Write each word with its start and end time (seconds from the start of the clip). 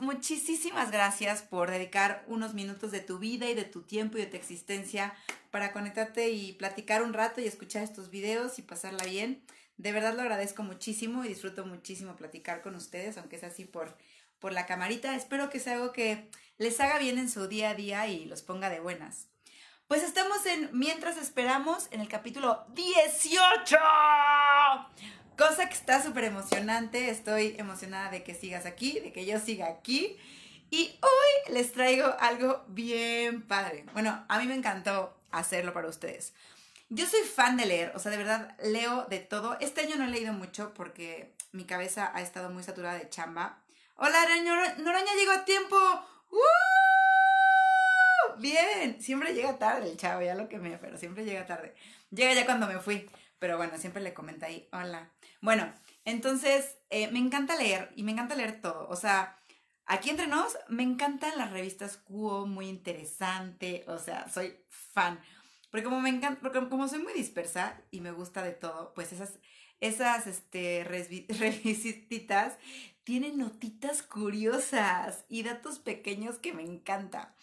muchísimas 0.00 0.90
gracias 0.90 1.42
por 1.42 1.70
dedicar 1.70 2.24
unos 2.26 2.54
minutos 2.54 2.90
de 2.90 3.00
tu 3.00 3.18
vida 3.18 3.48
y 3.48 3.54
de 3.54 3.64
tu 3.64 3.82
tiempo 3.82 4.18
y 4.18 4.22
de 4.22 4.26
tu 4.26 4.36
existencia 4.36 5.14
para 5.50 5.72
conectarte 5.72 6.30
y 6.30 6.52
platicar 6.52 7.02
un 7.02 7.14
rato 7.14 7.40
y 7.40 7.46
escuchar 7.46 7.82
estos 7.82 8.10
videos 8.10 8.58
y 8.58 8.62
pasarla 8.62 9.04
bien. 9.04 9.42
De 9.76 9.92
verdad 9.92 10.14
lo 10.14 10.22
agradezco 10.22 10.62
muchísimo 10.62 11.24
y 11.24 11.28
disfruto 11.28 11.64
muchísimo 11.64 12.16
platicar 12.16 12.62
con 12.62 12.74
ustedes, 12.74 13.16
aunque 13.16 13.38
sea 13.38 13.48
así 13.48 13.64
por, 13.64 13.96
por 14.38 14.52
la 14.52 14.66
camarita. 14.66 15.16
Espero 15.16 15.50
que 15.50 15.60
sea 15.60 15.74
algo 15.74 15.92
que 15.92 16.28
les 16.58 16.78
haga 16.80 16.98
bien 16.98 17.18
en 17.18 17.30
su 17.30 17.48
día 17.48 17.70
a 17.70 17.74
día 17.74 18.06
y 18.06 18.26
los 18.26 18.42
ponga 18.42 18.70
de 18.70 18.80
buenas. 18.80 19.28
Pues 19.88 20.02
estamos 20.02 20.44
en 20.46 20.70
Mientras 20.72 21.16
Esperamos, 21.16 21.88
en 21.90 22.00
el 22.00 22.08
capítulo 22.08 22.64
18. 22.74 23.76
Cosa 25.36 25.68
que 25.68 25.74
está 25.74 26.00
súper 26.00 26.24
emocionante. 26.24 27.10
Estoy 27.10 27.56
emocionada 27.58 28.10
de 28.10 28.22
que 28.22 28.34
sigas 28.34 28.66
aquí, 28.66 29.00
de 29.00 29.12
que 29.12 29.26
yo 29.26 29.40
siga 29.40 29.66
aquí. 29.66 30.16
Y 30.70 30.96
hoy 31.00 31.52
les 31.52 31.72
traigo 31.72 32.14
algo 32.20 32.64
bien 32.68 33.42
padre. 33.42 33.84
Bueno, 33.92 34.24
a 34.28 34.38
mí 34.38 34.46
me 34.46 34.54
encantó 34.54 35.16
hacerlo 35.32 35.72
para 35.72 35.88
ustedes. 35.88 36.34
Yo 36.88 37.06
soy 37.06 37.22
fan 37.22 37.56
de 37.56 37.66
leer, 37.66 37.92
o 37.96 37.98
sea, 37.98 38.12
de 38.12 38.18
verdad 38.18 38.56
leo 38.62 39.06
de 39.06 39.18
todo. 39.18 39.56
Este 39.60 39.80
año 39.80 39.96
no 39.96 40.04
he 40.04 40.08
leído 40.08 40.32
mucho 40.32 40.72
porque 40.74 41.32
mi 41.50 41.64
cabeza 41.64 42.12
ha 42.14 42.20
estado 42.22 42.50
muy 42.50 42.62
saturada 42.62 42.98
de 42.98 43.08
chamba. 43.08 43.58
Hola, 43.96 44.18
Noraña 44.78 45.14
llegó 45.16 45.32
a 45.32 45.44
tiempo. 45.44 45.76
¡Uh! 46.30 46.38
Bien, 48.38 49.00
siempre 49.00 49.34
llega 49.34 49.58
tarde 49.58 49.90
el 49.90 49.96
chavo, 49.96 50.22
ya 50.22 50.34
lo 50.34 50.48
que 50.48 50.58
me, 50.58 50.78
pero 50.78 50.96
siempre 50.96 51.24
llega 51.24 51.46
tarde. 51.46 51.74
Llega 52.10 52.34
ya 52.34 52.44
cuando 52.44 52.66
me 52.66 52.78
fui, 52.78 53.10
pero 53.38 53.56
bueno, 53.56 53.78
siempre 53.78 54.02
le 54.02 54.14
comenta 54.14 54.46
ahí, 54.46 54.68
hola. 54.72 55.10
Bueno, 55.44 55.70
entonces 56.06 56.78
eh, 56.88 57.10
me 57.10 57.18
encanta 57.18 57.54
leer 57.54 57.92
y 57.96 58.02
me 58.02 58.12
encanta 58.12 58.34
leer 58.34 58.62
todo. 58.62 58.88
O 58.88 58.96
sea, 58.96 59.38
aquí 59.84 60.08
entre 60.08 60.26
nos, 60.26 60.56
me 60.68 60.82
encantan 60.82 61.36
las 61.36 61.52
revistas 61.52 61.98
Cuo, 61.98 62.46
muy 62.46 62.66
interesante. 62.66 63.84
O 63.86 63.98
sea, 63.98 64.26
soy 64.30 64.56
fan. 64.70 65.20
Porque 65.70 65.84
como 65.84 66.00
me 66.00 66.08
encanta, 66.08 66.40
porque 66.40 66.66
como 66.70 66.88
soy 66.88 67.00
muy 67.00 67.12
dispersa 67.12 67.78
y 67.90 68.00
me 68.00 68.10
gusta 68.10 68.42
de 68.42 68.52
todo, 68.52 68.94
pues 68.94 69.12
esas, 69.12 69.38
esas 69.80 70.26
este, 70.26 70.82
tienen 73.04 73.36
notitas 73.36 74.02
curiosas 74.02 75.26
y 75.28 75.42
datos 75.42 75.78
pequeños 75.78 76.38
que 76.38 76.54
me 76.54 76.62
encanta. 76.62 77.34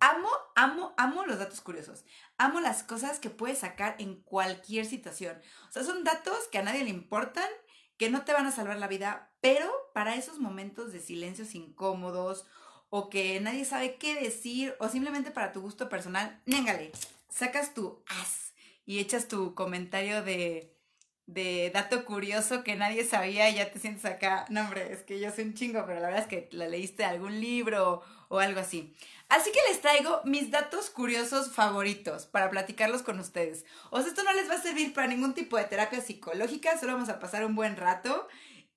Amo, 0.00 0.30
amo, 0.54 0.94
amo 0.96 1.26
los 1.26 1.38
datos 1.38 1.60
curiosos. 1.60 2.06
Amo 2.38 2.60
las 2.60 2.82
cosas 2.82 3.20
que 3.20 3.30
puedes 3.30 3.58
sacar 3.58 3.96
en 3.98 4.22
cualquier 4.22 4.86
situación. 4.86 5.40
O 5.68 5.72
sea, 5.72 5.84
son 5.84 6.04
datos 6.04 6.36
que 6.50 6.58
a 6.58 6.62
nadie 6.62 6.84
le 6.84 6.90
importan, 6.90 7.48
que 7.96 8.10
no 8.10 8.24
te 8.24 8.32
van 8.32 8.46
a 8.46 8.52
salvar 8.52 8.78
la 8.78 8.88
vida, 8.88 9.32
pero 9.40 9.70
para 9.94 10.16
esos 10.16 10.38
momentos 10.38 10.92
de 10.92 11.00
silencios 11.00 11.54
incómodos 11.54 12.46
o 12.90 13.08
que 13.08 13.40
nadie 13.40 13.64
sabe 13.64 13.96
qué 13.96 14.14
decir 14.14 14.76
o 14.80 14.88
simplemente 14.88 15.30
para 15.30 15.52
tu 15.52 15.60
gusto 15.60 15.88
personal, 15.88 16.42
néngale, 16.46 16.92
sacas 17.28 17.74
tu 17.74 18.02
as 18.06 18.54
y 18.84 18.98
echas 18.98 19.28
tu 19.28 19.54
comentario 19.54 20.22
de 20.22 20.74
de 21.26 21.70
dato 21.72 22.04
curioso 22.04 22.64
que 22.64 22.76
nadie 22.76 23.04
sabía 23.04 23.48
y 23.48 23.56
ya 23.56 23.70
te 23.70 23.78
sientes 23.78 24.04
acá. 24.04 24.44
No, 24.50 24.62
hombre, 24.62 24.92
es 24.92 25.02
que 25.02 25.20
yo 25.20 25.30
soy 25.30 25.44
un 25.44 25.54
chingo, 25.54 25.84
pero 25.86 26.00
la 26.00 26.08
verdad 26.08 26.22
es 26.22 26.28
que 26.28 26.48
la 26.52 26.68
leíste 26.68 27.02
de 27.02 27.08
algún 27.08 27.40
libro 27.40 28.02
o, 28.34 28.40
algo 28.40 28.60
así. 28.60 28.94
Así 29.28 29.50
que 29.52 29.60
les 29.68 29.80
traigo 29.80 30.20
mis 30.24 30.50
datos 30.50 30.90
curiosos 30.90 31.52
favoritos 31.52 32.26
para 32.26 32.50
platicarlos 32.50 33.02
con 33.02 33.18
ustedes. 33.18 33.64
O 33.90 34.00
sea, 34.00 34.08
esto 34.08 34.22
no 34.22 34.32
les 34.32 34.48
va 34.48 34.54
a 34.54 34.62
servir 34.62 34.92
para 34.92 35.06
ningún 35.06 35.34
tipo 35.34 35.56
de 35.56 35.64
terapia 35.64 36.00
psicológica, 36.00 36.78
solo 36.78 36.92
vamos 36.92 37.08
a 37.08 37.18
pasar 37.18 37.44
un 37.44 37.54
buen 37.54 37.76
rato 37.76 38.28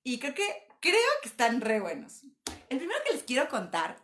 y 0.02 0.18
creo 0.18 0.34
que, 0.34 0.68
creo 0.80 0.94
que 1.22 1.28
están 1.28 1.60
re 1.60 1.80
buenos. 1.80 2.22
El 2.68 2.78
primero 2.78 3.00
que 3.06 3.14
les 3.14 3.22
quiero 3.22 3.48
contar 3.48 4.02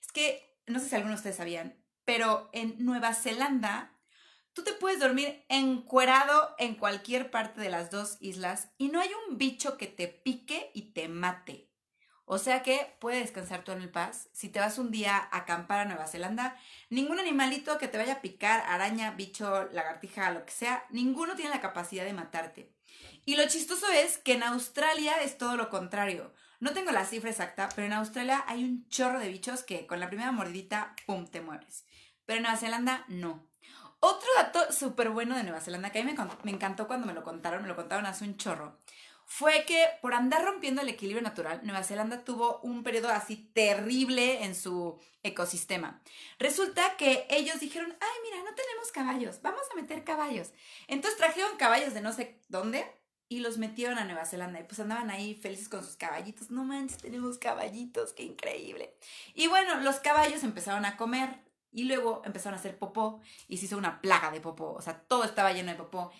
es 0.00 0.12
que, 0.12 0.56
no 0.66 0.80
sé 0.80 0.88
si 0.88 0.94
algunos 0.94 1.16
de 1.16 1.20
ustedes 1.20 1.36
sabían, 1.36 1.82
pero 2.04 2.50
en 2.52 2.76
Nueva 2.78 3.14
Zelanda 3.14 3.96
Tú 4.56 4.64
te 4.64 4.72
puedes 4.72 5.00
dormir 5.00 5.44
encuerado 5.50 6.54
en 6.56 6.76
cualquier 6.76 7.30
parte 7.30 7.60
de 7.60 7.68
las 7.68 7.90
dos 7.90 8.16
islas 8.20 8.70
y 8.78 8.88
no 8.88 9.00
hay 9.02 9.10
un 9.28 9.36
bicho 9.36 9.76
que 9.76 9.86
te 9.86 10.08
pique 10.08 10.70
y 10.72 10.92
te 10.94 11.08
mate. 11.08 11.65
O 12.28 12.38
sea 12.38 12.64
que 12.64 12.96
puedes 12.98 13.22
descansar 13.22 13.62
tú 13.62 13.70
en 13.70 13.80
el 13.80 13.88
paz. 13.88 14.28
Si 14.32 14.48
te 14.48 14.58
vas 14.58 14.78
un 14.78 14.90
día 14.90 15.16
a 15.16 15.38
acampar 15.38 15.78
a 15.78 15.84
Nueva 15.84 16.08
Zelanda, 16.08 16.56
ningún 16.90 17.20
animalito 17.20 17.78
que 17.78 17.86
te 17.86 17.98
vaya 17.98 18.14
a 18.14 18.20
picar, 18.20 18.64
araña, 18.66 19.12
bicho, 19.12 19.68
lagartija, 19.72 20.32
lo 20.32 20.44
que 20.44 20.52
sea, 20.52 20.84
ninguno 20.90 21.36
tiene 21.36 21.50
la 21.50 21.60
capacidad 21.60 22.04
de 22.04 22.12
matarte. 22.12 22.72
Y 23.24 23.36
lo 23.36 23.46
chistoso 23.46 23.86
es 23.92 24.18
que 24.18 24.32
en 24.32 24.42
Australia 24.42 25.22
es 25.22 25.38
todo 25.38 25.56
lo 25.56 25.70
contrario. 25.70 26.34
No 26.58 26.72
tengo 26.72 26.90
la 26.90 27.04
cifra 27.04 27.30
exacta, 27.30 27.68
pero 27.76 27.86
en 27.86 27.92
Australia 27.92 28.44
hay 28.48 28.64
un 28.64 28.88
chorro 28.88 29.20
de 29.20 29.28
bichos 29.28 29.62
que 29.62 29.86
con 29.86 30.00
la 30.00 30.08
primera 30.08 30.32
mordidita, 30.32 30.96
¡pum!, 31.06 31.26
te 31.26 31.40
mueres. 31.40 31.86
Pero 32.24 32.38
en 32.38 32.42
Nueva 32.42 32.58
Zelanda 32.58 33.04
no. 33.06 33.46
Otro 34.00 34.28
dato 34.36 34.72
súper 34.72 35.10
bueno 35.10 35.36
de 35.36 35.42
Nueva 35.42 35.60
Zelanda, 35.60 35.90
que 35.90 36.00
a 36.00 36.04
mí 36.04 36.12
me, 36.42 36.50
encantó 36.50 36.86
cuando 36.86 37.06
me 37.06 37.14
lo 37.14 37.22
contaron, 37.22 37.62
me 37.62 37.68
lo 37.68 37.76
contaron 37.76 38.06
hace 38.06 38.24
un 38.24 38.36
chorro, 38.36 38.78
fue 39.26 39.64
que 39.66 39.84
por 40.00 40.14
andar 40.14 40.44
rompiendo 40.44 40.80
el 40.80 40.88
equilibrio 40.88 41.20
natural, 41.20 41.60
Nueva 41.64 41.82
Zelanda 41.82 42.24
tuvo 42.24 42.60
un 42.62 42.84
periodo 42.84 43.08
así 43.08 43.36
terrible 43.52 44.44
en 44.44 44.54
su 44.54 44.98
ecosistema. 45.24 46.00
Resulta 46.38 46.96
que 46.96 47.26
ellos 47.28 47.58
dijeron, 47.58 47.94
ay, 48.00 48.18
mira, 48.22 48.38
no 48.48 48.54
tenemos 48.54 48.92
caballos, 48.92 49.42
vamos 49.42 49.62
a 49.70 49.74
meter 49.74 50.04
caballos. 50.04 50.52
Entonces 50.86 51.18
trajeron 51.18 51.56
caballos 51.56 51.92
de 51.92 52.00
no 52.00 52.12
sé 52.12 52.40
dónde 52.48 52.86
y 53.28 53.40
los 53.40 53.58
metieron 53.58 53.98
a 53.98 54.04
Nueva 54.04 54.24
Zelanda 54.24 54.60
y 54.60 54.64
pues 54.64 54.78
andaban 54.78 55.10
ahí 55.10 55.34
felices 55.34 55.68
con 55.68 55.84
sus 55.84 55.96
caballitos. 55.96 56.52
No 56.52 56.64
manches, 56.64 56.98
tenemos 56.98 57.36
caballitos, 57.38 58.12
qué 58.12 58.22
increíble. 58.22 58.94
Y 59.34 59.48
bueno, 59.48 59.80
los 59.80 59.96
caballos 59.96 60.44
empezaron 60.44 60.84
a 60.84 60.96
comer 60.96 61.40
y 61.72 61.84
luego 61.84 62.22
empezaron 62.24 62.56
a 62.56 62.60
hacer 62.60 62.78
popó 62.78 63.20
y 63.48 63.58
se 63.58 63.66
hizo 63.66 63.76
una 63.76 64.00
plaga 64.00 64.30
de 64.30 64.40
popó. 64.40 64.72
O 64.72 64.80
sea, 64.80 65.00
todo 65.00 65.24
estaba 65.24 65.52
lleno 65.52 65.72
de 65.72 65.78
popó. 65.78 66.12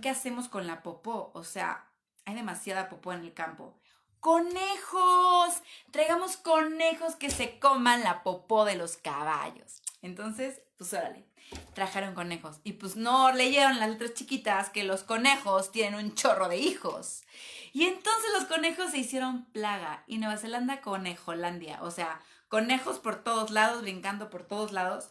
¿Qué 0.00 0.08
hacemos 0.08 0.48
con 0.48 0.68
la 0.68 0.84
popó? 0.84 1.32
O 1.34 1.42
sea, 1.42 1.91
hay 2.24 2.34
demasiada 2.34 2.88
popó 2.88 3.12
en 3.12 3.20
el 3.20 3.34
campo. 3.34 3.74
¡Conejos! 4.20 5.62
Traigamos 5.90 6.36
conejos 6.36 7.16
que 7.16 7.30
se 7.30 7.58
coman 7.58 8.04
la 8.04 8.22
popó 8.22 8.64
de 8.64 8.76
los 8.76 8.96
caballos. 8.96 9.82
Entonces, 10.00 10.62
pues 10.76 10.92
órale, 10.92 11.26
trajeron 11.74 12.14
conejos. 12.14 12.60
Y 12.62 12.74
pues 12.74 12.94
no 12.94 13.32
leyeron 13.32 13.80
las 13.80 13.90
letras 13.90 14.14
chiquitas 14.14 14.70
que 14.70 14.84
los 14.84 15.02
conejos 15.02 15.72
tienen 15.72 15.94
un 15.94 16.14
chorro 16.14 16.48
de 16.48 16.58
hijos. 16.58 17.24
Y 17.72 17.84
entonces 17.84 18.30
los 18.34 18.44
conejos 18.44 18.90
se 18.92 18.98
hicieron 18.98 19.46
plaga. 19.46 20.04
Y 20.06 20.18
Nueva 20.18 20.36
Zelanda, 20.36 20.80
conejolandia. 20.82 21.82
O 21.82 21.90
sea, 21.90 22.20
conejos 22.48 22.98
por 23.00 23.24
todos 23.24 23.50
lados, 23.50 23.82
brincando 23.82 24.30
por 24.30 24.44
todos 24.44 24.72
lados. 24.72 25.10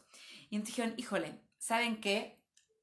Y 0.50 0.56
entonces 0.56 0.76
dijeron, 0.76 0.94
híjole, 0.98 1.42
¿saben 1.58 2.00
qué? 2.00 2.40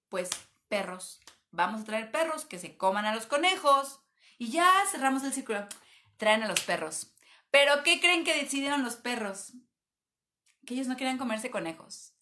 Pues 0.09 0.31
perros. 0.69 1.21
Vamos 1.51 1.81
a 1.81 1.85
traer 1.85 2.11
perros 2.11 2.45
que 2.45 2.59
se 2.59 2.77
coman 2.77 3.07
a 3.07 3.15
los 3.15 3.27
conejos. 3.27 4.01
Y 4.39 4.51
ya 4.51 4.73
cerramos 4.91 5.25
el 5.25 5.33
círculo. 5.33 5.67
Traen 6.17 6.43
a 6.43 6.49
los 6.49 6.61
perros. 6.61 7.15
Pero 7.51 7.83
¿qué 7.83 8.01
creen 8.01 8.25
que 8.25 8.41
decidieron 8.41 8.85
los 8.85 8.97
perros? 8.97 9.53
Que 10.65 10.75
ellos 10.75 10.87
no 10.87 10.97
querían 10.97 11.19
comerse 11.19 11.51
conejos. 11.51 12.15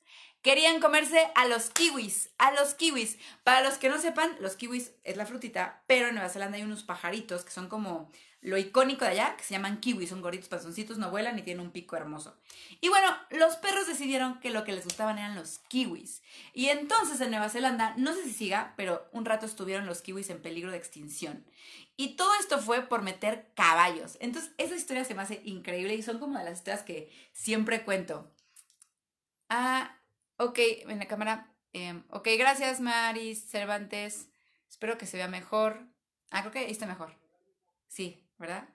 Querían 0.47 0.79
comerse 0.79 1.29
a 1.35 1.49
los 1.49 1.71
kiwis, 1.71 2.31
a 2.39 2.53
los 2.53 2.75
kiwis. 2.75 3.19
Para 3.43 3.63
los 3.63 3.79
que 3.79 3.89
no 3.89 4.01
sepan, 4.01 4.31
los 4.39 4.55
kiwis 4.55 4.93
es 5.03 5.17
la 5.17 5.27
frutita, 5.27 5.83
pero 5.89 6.07
en 6.07 6.15
Nueva 6.15 6.29
Zelanda 6.29 6.57
hay 6.57 6.63
unos 6.63 6.85
pajaritos 6.85 7.45
que 7.45 7.51
son 7.51 7.69
como 7.69 8.13
lo 8.43 8.57
icónico 8.57 9.05
de 9.05 9.11
allá, 9.11 9.37
que 9.37 9.43
se 9.43 9.55
llaman 9.55 9.81
kiwis, 9.81 10.11
son 10.11 10.23
gorditos 10.23 10.49
panzoncitos, 10.49 10.99
no 10.99 11.11
vuelan 11.11 11.37
y 11.37 11.43
tienen 11.43 11.67
un 11.67 11.73
pico 11.73 11.97
hermoso. 11.97 12.39
Y 12.81 12.89
bueno, 12.89 13.09
los 13.31 13.57
perros 13.57 13.89
decidieron 13.89 14.39
que 14.39 14.51
lo 14.51 14.63
que 14.63 14.71
les 14.71 14.85
gustaban 14.85 15.19
eran 15.19 15.35
los 15.35 15.59
kiwis. 15.67 16.23
Y 16.55 16.69
entonces 16.69 17.21
en 17.21 17.31
Nueva 17.33 17.49
Zelanda, 17.49 17.95
no 17.97 18.15
sé 18.15 18.23
si 18.23 18.33
siga, 18.33 18.75
pero 18.77 19.09
un 19.11 19.25
rato 19.25 19.47
estuvieron 19.47 19.87
los 19.87 20.01
kiwis 20.01 20.31
en 20.31 20.41
peligro 20.41 20.71
de 20.71 20.77
extinción. 20.77 21.45
Y 21.97 22.15
todo 22.15 22.31
esto 22.39 22.61
fue 22.61 22.83
por 22.83 23.03
meter 23.03 23.51
caballos. 23.57 24.17
Entonces, 24.21 24.53
esa 24.59 24.77
historia 24.77 25.05
se 25.05 25.17
me 25.17 25.23
hace 25.23 25.43
increíble 25.45 25.97
y 25.97 26.03
son 26.03 26.21
como 26.21 26.39
de 26.39 26.45
las 26.45 26.59
historias 26.59 26.85
que 26.85 27.11
siempre 27.33 27.85
cuento. 27.85 28.31
Ah, 29.49 29.97
ok, 30.39 30.59
en 30.89 30.99
la 30.99 31.07
cámara. 31.07 31.53
Em, 31.73 32.05
ok, 32.11 32.29
gracias 32.39 32.81
Maris 32.81 33.49
Cervantes. 33.51 34.29
Espero 34.69 34.99
que 34.99 35.07
se 35.07 35.17
vea 35.17 35.29
mejor. 35.29 35.87
Ah, 36.31 36.41
creo 36.41 36.53
que 36.53 36.59
ahí 36.61 36.71
está 36.71 36.87
mejor. 36.87 37.15
Sí, 37.89 38.29
¿verdad? 38.39 38.69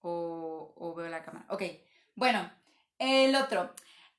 O, 0.00 0.94
veo 0.96 1.08
la 1.08 1.22
cámara. 1.22 1.46
Ok, 1.48 1.62
bueno, 2.14 2.50
el 2.98 3.34
otro. 3.34 3.74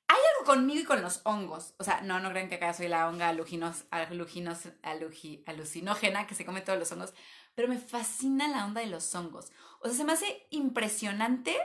Hay 0.06 0.18
algo 0.34 0.46
conmigo 0.46 0.80
y 0.80 0.84
con 0.84 1.02
los 1.02 1.20
hongos. 1.24 1.74
O 1.78 1.84
sea, 1.84 2.00
no, 2.00 2.20
no 2.20 2.30
crean 2.30 2.48
que 2.48 2.54
acá 2.56 2.72
soy 2.72 2.88
la 2.88 3.08
honga 3.08 3.28
alucinógena 3.28 6.26
que 6.26 6.34
se 6.34 6.46
come 6.46 6.62
todos 6.62 6.78
los 6.78 6.90
hongos. 6.92 7.12
Pero 7.54 7.68
me 7.68 7.78
fascina 7.78 8.48
la 8.48 8.64
onda 8.64 8.80
de 8.80 8.86
los 8.86 9.14
hongos. 9.14 9.52
O 9.80 9.88
sea, 9.88 9.96
se 9.96 10.04
me 10.04 10.12
hace 10.12 10.46
impresionante 10.50 11.56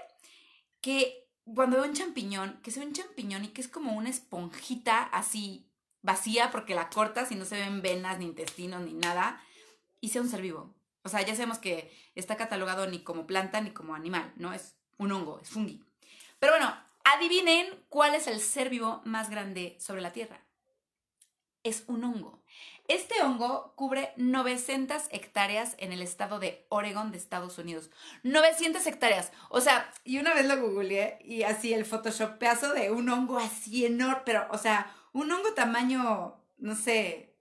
que 0.82 1.23
cuando 1.46 1.78
veo 1.78 1.86
un 1.86 1.96
champiñón, 1.96 2.60
que 2.64 2.72
sea 2.72 2.84
un 2.84 2.94
champiñón 2.94 3.46
y 3.46 3.50
que 3.50 3.62
es 3.62 3.68
como 3.68 3.94
una 3.94 4.10
esponjita 4.10 5.04
así 5.04 5.68
vacía 6.02 6.52
porque 6.52 6.76
la 6.76 6.90
cortas 6.90 7.32
y 7.32 7.36
no 7.36 7.46
se 7.46 7.56
ven 7.56 7.82
venas, 7.82 8.20
ni 8.20 8.26
intestinos, 8.26 8.82
ni 8.82 8.94
nada, 8.94 9.42
y 10.00 10.10
sea 10.10 10.22
un 10.22 10.30
ser 10.30 10.42
vivo. 10.42 10.76
O 11.04 11.10
sea, 11.10 11.22
ya 11.22 11.36
sabemos 11.36 11.60
que 11.60 11.92
está 12.16 12.38
catalogado 12.38 12.88
ni 12.88 13.04
como 13.04 13.28
planta 13.28 13.60
ni 13.62 13.72
como 13.72 13.96
animal, 13.96 14.32
¿no? 14.38 14.54
Es 14.54 14.76
un 14.98 15.12
hongo, 15.12 15.40
es 15.42 15.50
fungi. 15.50 15.84
Pero 16.40 16.54
bueno, 16.54 16.74
adivinen 17.04 17.68
cuál 17.90 18.16
es 18.16 18.28
el 18.28 18.40
ser 18.40 18.70
vivo 18.70 19.02
más 19.06 19.30
grande 19.30 19.78
sobre 19.80 20.02
la 20.02 20.14
Tierra. 20.14 20.43
Es 21.64 21.86
un 21.88 22.04
hongo. 22.04 22.44
Este 22.90 23.22
hongo 23.22 23.74
cubre 23.76 24.12
900 24.18 25.04
hectáreas 25.12 25.76
en 25.80 25.94
el 25.94 26.02
estado 26.02 26.40
de 26.40 26.66
Oregon 26.68 27.12
de 27.12 27.18
Estados 27.18 27.58
Unidos. 27.58 27.90
900 28.24 28.86
hectáreas. 28.86 29.32
O 29.50 29.62
sea, 29.62 29.90
y 30.04 30.20
una 30.20 30.34
vez 30.34 30.46
lo 30.46 30.60
googleé 30.60 31.18
y 31.24 31.44
así 31.44 31.74
el 31.74 31.86
Photoshop, 31.86 32.38
pedazo 32.38 32.74
de 32.74 32.92
un 32.92 33.08
hongo 33.10 33.38
así 33.38 33.86
enorme, 33.86 34.24
pero, 34.26 34.48
o 34.52 34.58
sea, 34.58 34.94
un 35.14 35.32
hongo 35.32 35.54
tamaño, 35.54 36.36
no 36.58 36.76
sé, 36.76 37.34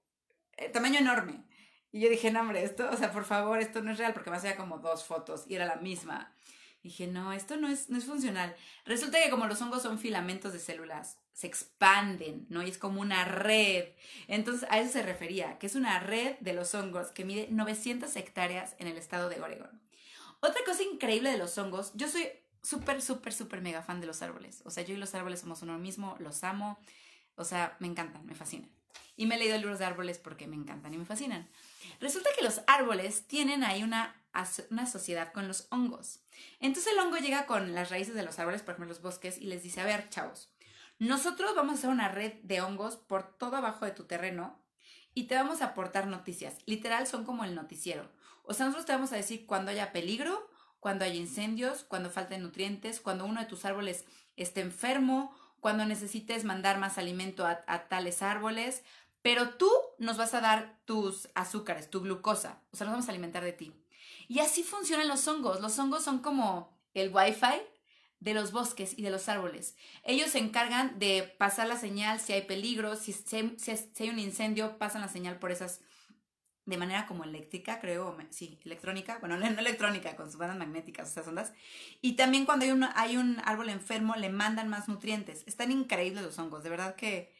eh, 0.57 0.69
tamaño 0.69 1.01
enorme. 1.01 1.45
Y 1.91 2.01
yo 2.01 2.09
dije, 2.09 2.31
no, 2.31 2.41
hombre, 2.41 2.63
esto, 2.63 2.89
o 2.91 2.97
sea, 2.97 3.11
por 3.11 3.25
favor, 3.25 3.59
esto 3.59 3.83
no 3.83 3.91
es 3.91 3.99
real, 3.99 4.15
porque 4.15 4.31
me 4.31 4.37
hacía 4.37 4.57
como 4.57 4.79
dos 4.79 5.05
fotos 5.05 5.45
y 5.49 5.57
era 5.57 5.67
la 5.67 5.77
misma. 5.77 6.35
Dije, 6.83 7.07
no, 7.07 7.33
esto 7.33 7.57
no 7.57 7.69
es, 7.69 7.91
no 7.91 7.99
es 7.99 8.05
funcional. 8.05 8.55
Resulta 8.85 9.23
que 9.23 9.31
como 9.31 9.47
los 9.47 9.61
hongos 9.63 9.83
son 9.83 9.99
filamentos 9.99 10.53
de 10.53 10.59
células, 10.59 11.19
se 11.33 11.47
expanden, 11.47 12.47
¿no? 12.49 12.63
Y 12.63 12.71
es 12.71 12.79
como 12.79 13.01
una 13.01 13.25
red. 13.25 13.89
Entonces, 14.29 14.69
a 14.71 14.79
eso 14.79 14.93
se 14.93 15.03
refería, 15.03 15.59
que 15.59 15.67
es 15.67 15.75
una 15.75 15.99
red 16.01 16.37
de 16.41 16.53
los 16.53 16.75
hongos 16.75 17.09
que 17.09 17.25
mide 17.25 17.49
900 17.51 18.15
hectáreas 18.17 18.75
en 18.79 18.87
el 18.87 18.99
estado 18.99 19.29
de 19.29 19.41
Oregon. 19.41 19.81
Otra 20.41 20.61
cosa 20.67 20.83
increíble 20.83 21.31
de 21.31 21.39
los 21.39 21.57
hongos, 21.57 21.93
yo 21.95 22.09
soy 22.09 22.29
súper, 22.63 23.01
súper, 23.01 23.33
súper 23.33 23.61
mega 23.61 23.83
fan 23.83 24.01
de 24.01 24.07
los 24.07 24.23
árboles. 24.23 24.63
O 24.65 24.71
sea, 24.71 24.85
yo 24.85 24.95
y 24.95 24.99
los 24.99 25.15
árboles 25.15 25.41
somos 25.41 25.63
uno 25.63 25.79
mismo, 25.79 26.17
los 26.19 26.43
amo. 26.45 26.79
O 27.37 27.45
sea, 27.45 27.77
me 27.81 27.87
encantan, 27.87 28.27
me 28.27 28.35
fascinan. 28.35 28.71
Y 29.17 29.27
me 29.27 29.37
he 29.37 29.39
leído 29.39 29.57
libros 29.59 29.79
de 29.79 29.85
árboles 29.85 30.19
porque 30.19 30.47
me 30.47 30.57
encantan 30.57 30.95
y 30.95 30.99
me 30.99 31.05
fascinan. 31.05 31.49
Resulta 32.01 32.31
que 32.37 32.45
los 32.45 32.63
árboles 32.67 33.27
tienen 33.27 33.65
ahí 33.65 33.83
una, 33.83 34.22
una 34.71 34.87
sociedad 34.87 35.33
con 35.33 35.49
los 35.49 35.67
hongos. 35.71 36.21
Entonces 36.61 36.93
el 36.93 36.99
hongo 36.99 37.19
llega 37.19 37.47
con 37.47 37.75
las 37.75 37.91
raíces 37.91 38.15
de 38.15 38.23
los 38.23 38.39
árboles, 38.39 38.63
por 38.63 38.73
ejemplo, 38.73 38.89
los 38.89 39.03
bosques, 39.03 39.39
y 39.39 39.47
les 39.47 39.63
dice, 39.63 39.81
a 39.81 39.85
ver, 39.85 40.09
chavos, 40.09 40.53
nosotros 40.99 41.55
vamos 41.55 41.75
a 41.75 41.79
hacer 41.79 41.91
una 41.91 42.09
red 42.09 42.35
de 42.43 42.61
hongos 42.61 42.97
por 42.97 43.37
todo 43.37 43.57
abajo 43.57 43.85
de 43.85 43.91
tu 43.91 44.05
terreno 44.05 44.59
y 45.15 45.25
te 45.25 45.35
vamos 45.35 45.61
a 45.61 45.67
aportar 45.67 46.07
noticias. 46.07 46.59
Literal 46.67 47.07
son 47.07 47.25
como 47.25 47.45
el 47.45 47.55
noticiero. 47.55 48.09
O 48.45 48.55
sea, 48.55 48.67
nosotros 48.67 48.87
te 48.87 48.93
vamos 48.93 49.13
a 49.13 49.17
decir 49.17 49.47
cuando 49.47 49.71
haya 49.71 49.93
peligro, 49.93 50.49
cuando 50.81 51.05
haya 51.05 51.15
incendios, 51.15 51.85
cuando 51.85 52.11
falten 52.11 52.43
nutrientes, 52.43 53.01
cuando 53.01 53.25
uno 53.25 53.41
de 53.41 53.47
tus 53.47 53.65
árboles 53.65 54.05
esté 54.37 54.61
enfermo, 54.63 55.35
cuando 55.61 55.85
necesites 55.85 56.45
mandar 56.45 56.79
más 56.79 56.99
alimento 56.99 57.47
a, 57.47 57.63
a, 57.67 57.89
tales 57.89 58.23
árboles, 58.23 58.83
pero 59.23 59.51
tú 59.51 59.71
nos 59.99 60.17
vas 60.17 60.35
a 60.35 60.41
dar 60.41 60.81
tus 60.85 61.29
azúcares, 61.35 61.89
tu 61.89 62.01
glucosa, 62.01 62.61
o 62.73 62.77
sea, 62.77 62.87
nos 62.87 62.95
vamos 62.95 63.09
a 63.09 63.13
alimentar 63.13 63.45
de 63.45 63.53
ti. 63.53 63.82
Y 64.33 64.39
así 64.39 64.63
funcionan 64.63 65.09
los 65.09 65.29
hongos. 65.29 65.61
Los 65.61 65.79
hongos 65.79 66.05
son 66.05 66.21
como 66.21 66.75
el 66.95 67.15
wifi 67.15 67.61
de 68.19 68.33
los 68.33 68.51
bosques 68.51 68.99
y 68.99 69.03
de 69.03 69.11
los 69.11 69.29
árboles. 69.29 69.77
Ellos 70.05 70.31
se 70.31 70.39
encargan 70.39 70.99
de 70.99 71.35
pasar 71.37 71.69
la 71.69 71.77
señal 71.77 72.19
si 72.19 72.33
hay 72.33 72.41
peligro, 72.41 72.97
si, 72.97 73.15
hay, 73.35 74.09
un 74.09 74.19
incendio, 74.19 74.79
pasan 74.79 75.03
la 75.03 75.09
señal 75.09 75.39
por 75.39 75.53
esas 75.53 75.83
de 76.65 76.79
manera 76.79 77.07
como 77.07 77.25
eléctrica, 77.25 77.79
creo, 77.79 78.17
sí, 78.31 78.59
electrónica, 78.65 79.19
bueno, 79.19 79.37
no, 79.37 79.47
electrónica, 79.47 80.17
con 80.17 80.31
sus 80.31 80.39
bandas 80.39 80.57
magnéticas, 80.57 81.11
esas 81.11 81.29
ondas. 81.29 81.53
Y 82.01 82.15
también 82.15 82.47
cuando 82.47 82.65
hay 82.65 82.71
un, 82.71 82.85
hay 82.95 83.19
un 83.19 83.39
árbol 83.45 83.69
enfermo, 83.69 84.17
le 84.17 84.31
mandan 84.31 84.71
más 84.71 84.89
nutrientes. 84.89 85.43
Están 85.47 85.71
increíbles 85.71 86.25
los 86.25 86.39
hongos, 86.39 86.63
de 86.63 86.71
verdad 86.71 86.97
que 86.97 87.35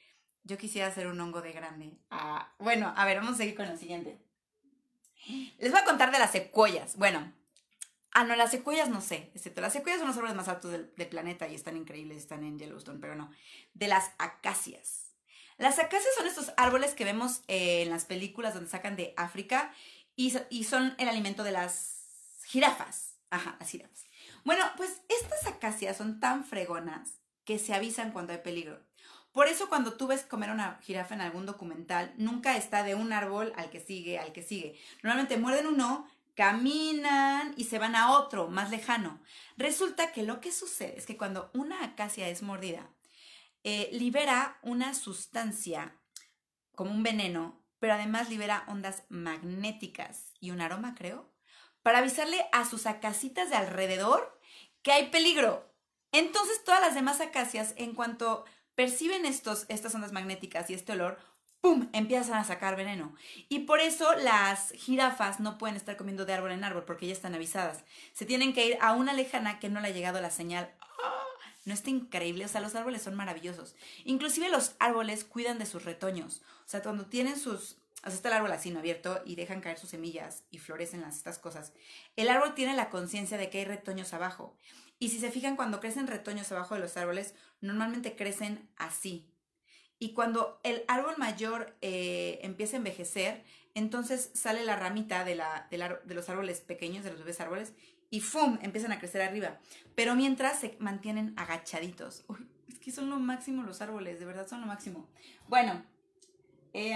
yo 0.45 0.59
quisiera 0.59 0.89
hacer 0.89 1.07
un 1.07 1.19
hongo 1.19 1.41
de 1.41 1.53
grande. 1.53 1.97
Ah, 2.11 2.55
bueno, 2.59 2.93
a 2.95 3.07
ver, 3.07 3.17
vamos 3.17 3.37
a 3.37 3.39
seguir 3.39 3.55
con 3.55 3.65
el 3.65 3.79
siguiente. 3.79 4.21
Les 5.59 5.71
voy 5.71 5.81
a 5.81 5.85
contar 5.85 6.11
de 6.11 6.19
las 6.19 6.33
secuoyas. 6.33 6.97
Bueno, 6.97 7.33
Ah, 8.15 8.25
no, 8.25 8.37
las 8.37 8.51
secuoyas 8.51 8.91
no 8.91 9.01
sé, 9.01 9.31
excepto 9.35 9.63
las 9.63 9.73
secuoyas 9.73 9.99
son 9.99 10.09
los 10.09 10.17
árboles 10.17 10.37
más 10.37 10.49
altos 10.49 10.71
del, 10.71 11.09
planeta 11.09 11.49
y 11.49 11.55
están 11.55 11.79
increíbles, 11.79 12.19
están 12.19 12.45
en 12.45 12.59
Yellowstone, 12.59 13.01
pero 13.01 13.15
no. 13.15 13.31
De 13.73 13.89
las 13.89 14.11
acacias. 14.19 15.15
Las 15.57 15.79
acacias 15.79 16.15
son 16.19 16.27
estos 16.27 16.53
árboles 16.59 16.95
que 16.95 17.07
vemos 17.07 17.41
eh, 17.49 17.83
en 17.83 17.91
las 17.91 18.05
películas 18.05 18.53
donde 18.53 18.69
sacan 18.69 18.97
de 18.97 19.15
África 19.17 19.73
y, 20.15 20.37
y 20.51 20.65
son 20.65 20.95
el 20.99 21.09
alimento 21.09 21.43
de 21.43 21.53
las 21.53 22.43
jirafas. 22.45 23.15
Ajá, 23.31 23.57
las 23.59 23.71
jirafas. 23.71 24.05
Bueno, 24.45 24.63
pues 24.77 25.01
estas 25.09 25.47
acacias 25.47 25.97
son 25.97 26.21
tan 26.21 26.45
fregonas 26.45 27.23
que 27.45 27.59
se 27.59 27.73
avisan 27.73 28.13
cuando 28.13 28.35
hay 28.35 28.41
peligro. 28.41 28.79
Por 29.33 29.49
eso 29.49 29.69
cuando 29.69 29.95
tú 29.95 30.07
ves 30.07 30.23
comer 30.23 30.51
una 30.51 30.79
jirafa 30.83 31.15
en 31.15 31.23
algún 31.23 31.47
documental, 31.47 32.13
nunca 32.17 32.57
está 32.57 32.83
de 32.83 32.95
un 32.95 33.13
árbol 33.13 33.53
al 33.57 33.71
que 33.71 33.81
sigue, 33.81 34.19
al 34.19 34.33
que 34.33 34.43
sigue. 34.43 34.79
Normalmente 35.03 35.39
muerden 35.39 35.67
uno, 35.67 36.07
caminan 36.35 37.55
y 37.57 37.65
se 37.65 37.79
van 37.79 37.97
a 37.97 38.13
otro 38.13 38.49
más 38.49 38.71
lejano. 38.71 39.21
Resulta 39.57 40.13
que 40.13 40.23
lo 40.23 40.41
que 40.41 40.53
sucede 40.53 40.99
es 40.99 41.07
que 41.07 41.17
cuando 41.17 41.51
una 41.55 41.83
acacia 41.85 42.29
es 42.29 42.43
mordida, 42.43 42.91
eh, 43.65 43.89
libera 43.93 44.59
una 44.63 44.93
sustancia 44.93 45.97
como 46.75 46.91
un 46.91 47.03
veneno, 47.03 47.63
pero 47.79 47.95
además 47.95 48.29
libera 48.29 48.65
ondas 48.69 49.05
magnéticas 49.09 50.33
y 50.41 50.51
un 50.51 50.61
aroma, 50.61 50.95
creo, 50.95 51.33
para 51.83 51.99
avisarle 51.99 52.45
a 52.53 52.65
sus 52.65 52.87
acacitas 52.87 53.51
de 53.51 53.57
alrededor 53.57 54.39
que 54.83 54.93
hay 54.93 55.11
peligro. 55.11 55.73
Entonces 56.13 56.63
todas 56.65 56.81
las 56.81 56.95
demás 56.95 57.21
acacias, 57.21 57.75
en 57.77 57.95
cuanto 57.95 58.45
perciben 58.75 59.27
estos, 59.27 59.67
estas 59.69 59.95
ondas 59.95 60.13
magnéticas 60.13 60.71
y 60.71 60.75
este 60.75 60.93
olor, 60.93 61.19
¡pum! 61.61 61.89
empiezan 61.93 62.39
a 62.39 62.45
sacar 62.45 62.77
veneno. 62.77 63.15
Y 63.49 63.61
por 63.61 63.81
eso 63.81 64.15
las 64.17 64.73
jirafas 64.73 65.41
no 65.41 65.59
pueden 65.59 65.77
estar 65.77 65.97
comiendo 65.97 66.25
de 66.25 66.33
árbol 66.33 66.53
en 66.53 66.65
árbol 66.65 66.85
porque 66.85 67.07
ya 67.07 67.13
están 67.13 67.35
avisadas. 67.35 67.85
Se 68.13 68.27
tienen 68.27 68.53
que 68.53 68.67
ir 68.67 68.79
a 68.81 68.93
una 68.93 69.13
lejana 69.13 69.59
que 69.61 69.69
no 69.69 69.81
le 69.81 69.89
ha 69.89 69.93
llegado 69.93 70.21
la 70.21 70.31
señal. 70.31 70.73
¡Ah! 70.81 71.23
¿No 71.65 71.73
está 71.73 71.91
increíble? 71.91 72.45
O 72.45 72.49
sea, 72.49 72.61
los 72.61 72.75
árboles 72.75 73.03
son 73.03 73.15
maravillosos. 73.15 73.77
Inclusive 74.05 74.49
los 74.49 74.75
árboles 74.81 75.25
cuidan 75.25 75.59
de 75.59 75.67
sus 75.67 75.85
retoños. 75.85 76.43
O 76.67 76.69
sea, 76.69 76.83
cuando 76.83 77.07
tienen 77.07 77.39
sus... 77.39 77.77
O 78.05 78.07
sea, 78.07 78.15
está 78.15 78.29
el 78.31 78.35
árbol 78.35 78.51
así, 78.51 78.73
¿no? 78.73 78.81
Abierto 78.81 79.23
y 79.25 79.37
dejan 79.37 79.61
caer 79.61 79.79
sus 79.79 79.91
semillas 79.91 80.43
y 80.51 80.59
florecen 80.59 81.03
las, 81.03 81.17
estas 81.17 81.39
cosas. 81.39 81.73
El 82.17 82.29
árbol 82.29 82.55
tiene 82.55 82.75
la 82.75 82.91
conciencia 82.91 83.39
de 83.39 83.49
que 83.49 83.59
hay 83.59 83.65
retoños 83.65 84.13
abajo. 84.13 84.57
Y 85.03 85.09
si 85.09 85.19
se 85.19 85.33
fijan, 85.33 85.57
cuando 85.57 85.81
crecen 85.81 86.07
retoños 86.07 86.53
abajo 86.53 86.77
de 86.77 86.81
los 86.81 86.97
árboles, 86.97 87.35
normalmente 87.61 88.15
crecen 88.15 88.69
así, 88.77 89.29
y 89.99 90.13
cuando 90.13 90.61
el 90.63 90.85
árbol 90.87 91.17
mayor 91.19 91.77
eh, 91.81 92.39
empieza 92.43 92.77
a 92.77 92.79
envejecer, 92.79 93.43
entonces 93.75 94.31
sale 94.33 94.65
la 94.65 94.77
ramita 94.77 95.25
de, 95.25 95.35
los 96.15 96.29
árboles 96.29 96.61
pequeños, 96.61 97.03
de 97.03 97.11
los 97.11 97.19
bebés 97.19 97.41
árboles, 97.41 97.73
y 98.11 98.21
¡fum! 98.21 98.61
empiezan 98.63 98.93
a 98.93 99.01
crecer 99.01 99.23
arriba. 99.23 99.59
Pero 99.97 100.15
mientras 100.15 100.61
se 100.61 100.77
mantienen 100.79 101.35
agachaditos. 101.37 102.23
Uy, 102.29 102.47
es 102.69 102.79
que 102.79 102.93
son 102.93 103.11
lo 103.11 103.19
máximo 103.19 103.65
los 103.65 103.83
árboles, 103.83 104.21
de 104.21 104.25
verdad 104.25 104.47
son 104.47 104.61
lo 104.61 104.69
máximo. 104.69 105.09
Bueno, 105.49 105.85
eh, 106.75 106.95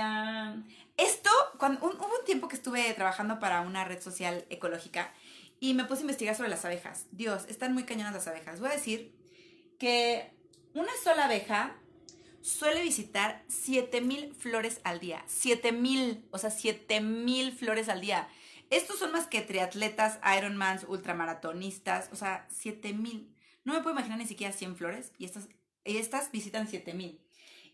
esto, 0.96 1.30
cuando, 1.58 1.84
hubo 1.84 1.90
un 1.90 2.24
tiempo 2.24 2.46
que 2.46 2.54
estuve 2.54 2.94
trabajando 2.94 3.40
para 3.40 3.62
una 3.62 3.82
red 3.84 4.00
social 4.00 4.46
ecológica 4.48 5.12
y 5.60 5.74
me 5.74 5.84
puse 5.84 6.00
a 6.00 6.02
investigar 6.02 6.36
sobre 6.36 6.50
las 6.50 6.64
abejas. 6.64 7.06
Dios, 7.10 7.44
están 7.48 7.72
muy 7.72 7.84
cañonas 7.84 8.12
las 8.12 8.26
abejas. 8.26 8.60
Voy 8.60 8.70
a 8.70 8.74
decir 8.74 9.14
que 9.78 10.32
una 10.74 10.92
sola 11.02 11.24
abeja 11.26 11.76
suele 12.42 12.82
visitar 12.82 13.44
7000 13.48 14.34
flores 14.34 14.80
al 14.84 15.00
día. 15.00 15.24
7000, 15.26 16.28
o 16.30 16.38
sea, 16.38 16.50
7000 16.50 17.52
flores 17.52 17.88
al 17.88 18.00
día. 18.00 18.28
Estos 18.70 18.98
son 18.98 19.12
más 19.12 19.26
que 19.26 19.42
triatletas, 19.42 20.18
Ironmans, 20.36 20.84
ultramaratonistas, 20.88 22.08
o 22.12 22.16
sea, 22.16 22.46
7000. 22.50 23.34
No 23.64 23.72
me 23.74 23.80
puedo 23.80 23.94
imaginar 23.94 24.18
ni 24.18 24.26
siquiera 24.26 24.52
100 24.52 24.76
flores 24.76 25.12
y 25.18 25.24
estas, 25.24 25.48
estas 25.84 26.30
visitan 26.30 26.68
7000. 26.68 27.20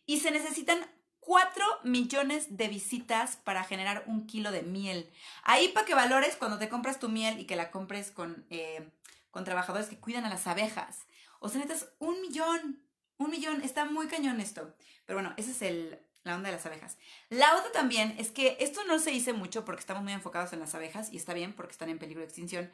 Y 0.07 0.21
se 0.21 0.31
necesitan 0.31 0.79
4 1.23 1.65
millones 1.85 2.57
de 2.57 2.67
visitas 2.67 3.37
para 3.37 3.63
generar 3.63 4.03
un 4.07 4.27
kilo 4.27 4.51
de 4.51 4.63
miel. 4.63 5.09
Ahí 5.45 5.69
para 5.69 5.87
que 5.87 5.95
valores 5.95 6.35
cuando 6.37 6.59
te 6.59 6.69
compras 6.69 6.99
tu 6.99 7.09
miel 7.09 7.39
y 7.39 7.45
que 7.45 7.55
la 7.55 7.71
compres 7.71 8.11
con, 8.11 8.45
eh, 8.51 8.91
con 9.31 9.45
trabajadores 9.45 9.89
que 9.89 10.01
cuidan 10.01 10.25
a 10.25 10.29
las 10.29 10.49
abejas. 10.49 11.07
O 11.39 11.49
sea, 11.49 11.61
necesitas 11.61 11.93
un 12.01 12.21
millón. 12.21 12.83
Un 13.19 13.31
millón, 13.31 13.63
está 13.63 13.85
muy 13.85 14.09
cañón 14.09 14.41
esto. 14.41 14.75
Pero 15.07 15.17
bueno, 15.17 15.33
esa 15.37 15.53
es 15.53 15.63
el, 15.63 16.01
la 16.25 16.35
onda 16.35 16.51
de 16.51 16.57
las 16.57 16.67
abejas. 16.67 16.99
La 17.29 17.57
otra 17.57 17.71
también 17.71 18.17
es 18.19 18.33
que 18.33 18.57
esto 18.59 18.85
no 18.85 18.99
se 18.99 19.11
dice 19.11 19.33
mucho 19.33 19.65
porque 19.65 19.81
estamos 19.81 20.03
muy 20.03 20.13
enfocados 20.13 20.53
en 20.53 20.59
las 20.59 20.75
abejas 20.75 21.13
y 21.13 21.19
está 21.19 21.35
bien 21.35 21.53
porque 21.53 21.73
están 21.73 21.89
en 21.89 22.01
peligro 22.01 22.21
de 22.21 22.27
extinción. 22.27 22.73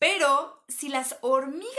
Pero 0.00 0.64
si 0.66 0.88
las 0.88 1.16
hormigas 1.20 1.70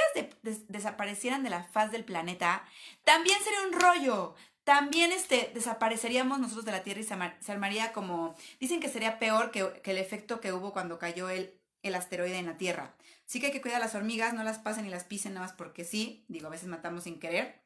desaparecieran 0.69 1.43
de 1.43 1.50
la 1.50 1.65
faz 1.65 1.91
del 1.91 2.05
planeta, 2.05 2.65
también 3.03 3.38
sería 3.43 3.67
un 3.67 3.74
rollo. 3.74 4.36
También 4.65 5.12
este, 5.12 5.51
desapareceríamos 5.53 6.39
nosotros 6.39 6.65
de 6.65 6.72
la 6.72 6.84
Tierra 6.84 7.00
y 7.00 7.03
se, 7.03 7.51
armaría 7.51 7.93
como... 7.93 8.36
Dicen 8.60 8.79
que 8.79 8.89
sería 8.89 9.19
peor 9.19 9.51
que, 9.51 9.81
el 9.84 9.98
efecto 9.98 10.41
que 10.41 10.51
hubo 10.51 10.74
cuando 10.74 10.98
cayó 10.98 11.29
el, 11.29 11.53
el 11.84 11.93
asteroide 11.93 12.39
en 12.39 12.48
la 12.48 12.57
Tierra. 12.57 12.95
Sí 13.25 13.39
que 13.39 13.48
hay 13.48 13.51
que 13.51 13.62
cuidar 13.62 13.77
a 13.77 13.86
las 13.86 13.93
hormigas, 13.93 14.34
no 14.34 14.43
las 14.43 14.57
pasen 14.57 14.86
ni 14.86 14.89
las 14.89 15.03
pisen 15.03 15.36
nada 15.36 15.45
más 15.45 15.55
porque 15.55 15.86
sí. 15.86 16.25
Digo, 16.27 16.48
a 16.48 16.50
veces 16.50 16.67
matamos 16.67 17.03
sin 17.03 17.19
querer. 17.19 17.62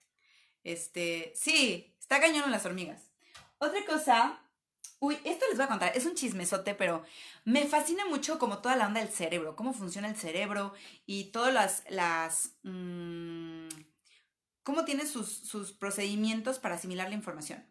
Este, 0.65 1.32
sí, 1.36 1.96
está 2.01 2.20
cañón 2.20 2.51
las 2.51 2.65
hormigas. 2.65 3.10
Otra 3.60 3.86
cosa, 3.86 4.41
uy, 5.00 5.18
esto 5.24 5.46
les 5.48 5.58
voy 5.58 5.65
a 5.65 5.70
contar, 5.70 5.94
es 5.96 6.06
un 6.06 6.15
chismesote, 6.15 6.75
pero 6.75 7.03
me 7.46 7.65
fascina 7.65 8.06
mucho 8.06 8.39
como 8.39 8.60
toda 8.60 8.75
la 8.75 8.88
onda 8.88 9.00
del 9.00 9.10
cerebro, 9.10 9.56
cómo 9.56 9.74
funciona 9.74 10.10
el 10.10 10.18
cerebro 10.18 10.74
y 11.06 11.32
todas 11.32 11.53
las, 11.53 11.84
las, 11.89 12.51
mm, 12.63 13.68
cómo 14.70 14.86
tiene 14.86 15.08
sus, 15.08 15.32
sus 15.32 15.72
procedimientos 15.72 16.60
para 16.60 16.76
asimilar 16.76 17.10
la 17.10 17.16
información. 17.16 17.66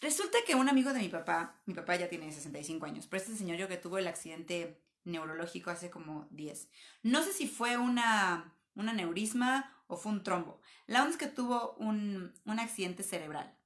Resulta 0.00 0.38
que 0.44 0.56
un 0.56 0.68
amigo 0.68 0.92
de 0.92 0.98
mi 0.98 1.08
papá, 1.08 1.62
mi 1.66 1.74
papá 1.74 1.94
ya 1.94 2.08
tiene 2.08 2.32
65 2.32 2.84
años, 2.84 3.06
pero 3.06 3.22
este 3.22 3.36
señor 3.36 3.58
yo 3.58 3.68
que 3.68 3.76
tuvo 3.76 3.98
el 3.98 4.08
accidente 4.08 4.82
neurológico 5.04 5.70
hace 5.70 5.88
como 5.88 6.26
10. 6.32 6.68
No 7.04 7.22
sé 7.22 7.32
si 7.32 7.46
fue 7.46 7.76
una, 7.76 8.56
un 8.74 8.88
aneurisma 8.88 9.72
o 9.86 9.96
fue 9.96 10.10
un 10.10 10.24
trombo. 10.24 10.60
La 10.88 11.02
onda 11.02 11.12
es 11.12 11.16
que 11.16 11.28
tuvo 11.28 11.76
un, 11.78 12.34
un 12.44 12.58
accidente 12.58 13.04
cerebral. 13.04 13.56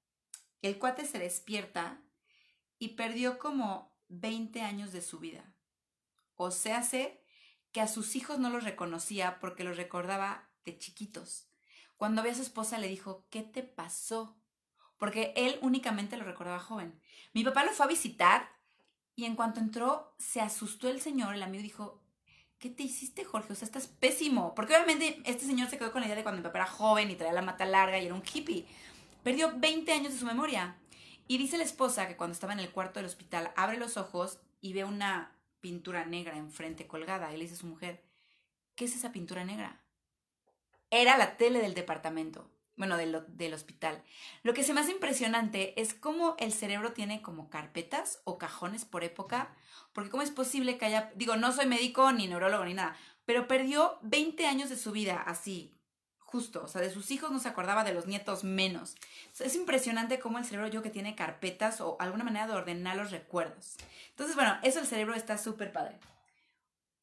El 0.61 0.79
cuate 0.79 1.07
se 1.07 1.19
despierta 1.19 2.03
y 2.79 2.89
perdió 2.89 3.39
como 3.39 3.99
20 4.09 4.61
años 4.61 4.93
de 4.93 5.01
su 5.01 5.19
vida. 5.19 5.55
O 6.35 6.51
sea, 6.51 6.83
sé 6.83 7.25
que 7.73 7.81
a 7.81 7.89
sus 7.89 8.17
hijos 8.17 8.39
no 8.39 8.51
los 8.51 8.65
reconocía 8.65 9.41
porque 9.41 9.65
los 9.65 9.79
recordaba 9.79 10.51
de 10.67 10.77
chiquitos. 10.77 11.49
Cuando 11.97 12.23
ve 12.23 12.31
a 12.31 12.35
su 12.35 12.43
esposa 12.43 12.79
le 12.79 12.89
dijo, 12.89 13.27
¿qué 13.31 13.43
te 13.43 13.63
pasó? 13.63 14.37
Porque 14.99 15.33
él 15.37 15.59
únicamente 15.63 16.17
lo 16.17 16.25
recordaba 16.25 16.59
joven. 16.59 17.01
Mi 17.33 17.45
papá 17.45 17.65
lo 17.65 17.73
fue 17.73 17.87
a 17.87 17.89
visitar 17.89 18.51
y 19.15 19.25
en 19.25 19.37
cuanto 19.37 19.61
entró 19.61 20.15
se 20.19 20.41
asustó 20.41 20.89
el 20.89 21.01
señor, 21.01 21.35
el 21.35 21.43
amigo 21.43 21.63
dijo, 21.63 22.03
¿qué 22.59 22.71
te 22.71 22.83
hiciste 22.83 23.25
Jorge? 23.25 23.53
O 23.53 23.57
sea, 23.57 23.67
estás 23.67 23.87
pésimo. 23.87 24.55
Porque 24.55 24.75
obviamente 24.75 25.21
este 25.25 25.47
señor 25.47 25.69
se 25.69 25.79
quedó 25.79 25.93
con 25.93 26.01
la 26.01 26.07
idea 26.07 26.17
de 26.17 26.23
cuando 26.23 26.41
mi 26.41 26.45
papá 26.45 26.59
era 26.59 26.67
joven 26.67 27.11
y 27.11 27.17
traía 27.17 27.33
la 27.33 27.43
mata 27.43 27.65
larga 27.65 27.99
y 27.99 28.07
era 28.07 28.15
un 28.15 28.23
hippie. 28.23 28.67
Perdió 29.23 29.53
20 29.57 29.93
años 29.93 30.13
de 30.13 30.19
su 30.19 30.27
memoria. 30.27 30.77
Y 31.29 31.39
dice 31.39 31.59
la 31.59 31.65
esposa 31.65 32.07
que 32.07 32.17
cuando 32.17 32.35
estaba 32.35 32.53
en 32.53 32.61
el 32.61 32.71
cuarto 32.71 32.99
del 32.99 33.07
hospital 33.07 33.53
abre 33.57 33.79
los 33.79 33.97
ojos 33.97 34.39
y 34.61 34.73
ve 34.73 34.85
una 34.85 35.37
pintura 35.61 36.05
negra 36.07 36.37
enfrente 36.37 36.87
colgada. 36.87 37.33
Y 37.33 37.37
le 37.37 37.45
dice 37.45 37.55
a 37.55 37.59
su 37.59 37.67
mujer, 37.67 38.05
¿qué 38.75 38.85
es 38.85 38.95
esa 38.95 39.13
pintura 39.13 39.45
negra? 39.45 39.86
Era 40.91 41.17
la 41.17 41.37
tele 41.37 41.61
del 41.61 41.75
departamento, 41.75 42.51
bueno, 42.77 42.97
del, 42.97 43.25
del 43.29 43.55
hospital. 43.55 44.03
Lo 44.43 44.55
que 44.55 44.63
se 44.63 44.73
me 44.73 44.81
hace 44.81 44.93
impresionante 44.93 45.81
es 45.81 45.95
cómo 45.95 46.37
el 46.39 46.53
cerebro 46.53 46.93
tiene 46.93 47.23
como 47.23 47.51
carpetas 47.51 48.21
o 48.25 48.39
cajones 48.39 48.85
por 48.85 49.05
época, 49.05 49.55
porque 49.93 50.11
cómo 50.11 50.23
es 50.23 50.31
posible 50.31 50.79
que 50.79 50.87
haya, 50.87 51.13
digo, 51.17 51.37
no 51.37 51.53
soy 51.53 51.67
médico 51.67 52.13
ni 52.13 52.29
neurólogo 52.29 52.65
ni 52.65 52.75
nada, 52.75 52.97
pero 53.25 53.49
perdió 53.49 53.99
20 54.03 54.47
años 54.47 54.69
de 54.71 54.77
su 54.77 54.93
vida 54.93 55.21
así, 55.21 55.77
justo, 56.27 56.65
o 56.65 56.69
sea, 56.69 56.81
de 56.81 56.91
sus 56.91 57.11
hijos 57.11 57.31
no 57.31 57.39
se 57.39 57.49
acordaba, 57.49 57.85
de 57.85 57.95
los 57.95 58.07
nietos 58.07 58.45
menos. 58.45 58.97
Es 59.39 59.55
impresionante 59.55 60.19
cómo 60.19 60.39
el 60.39 60.45
cerebro 60.45 60.69
yo 60.69 60.83
que 60.83 60.91
tiene 60.91 61.15
carpetas 61.15 61.81
o 61.81 61.97
alguna 62.01 62.25
manera 62.25 62.47
de 62.47 62.53
ordenar 62.53 62.97
los 62.97 63.11
recuerdos. 63.11 63.77
Entonces, 64.11 64.37
bueno, 64.37 64.59
eso 64.63 64.81
el 64.81 64.87
cerebro 64.87 65.15
está 65.15 65.39
súper 65.39 65.73
padre. 65.73 65.99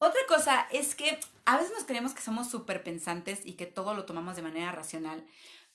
Otra 0.04 0.20
cosa 0.28 0.68
es 0.70 0.96
que 0.96 1.18
a 1.46 1.56
veces 1.56 1.72
nos 1.72 1.86
creemos 1.86 2.14
que 2.14 2.22
somos 2.22 2.50
súper 2.50 2.84
pensantes 2.84 3.40
y 3.46 3.54
que 3.54 3.66
todo 3.66 3.94
lo 3.94 4.04
tomamos 4.04 4.36
de 4.36 4.42
manera 4.42 4.70
racional, 4.74 5.24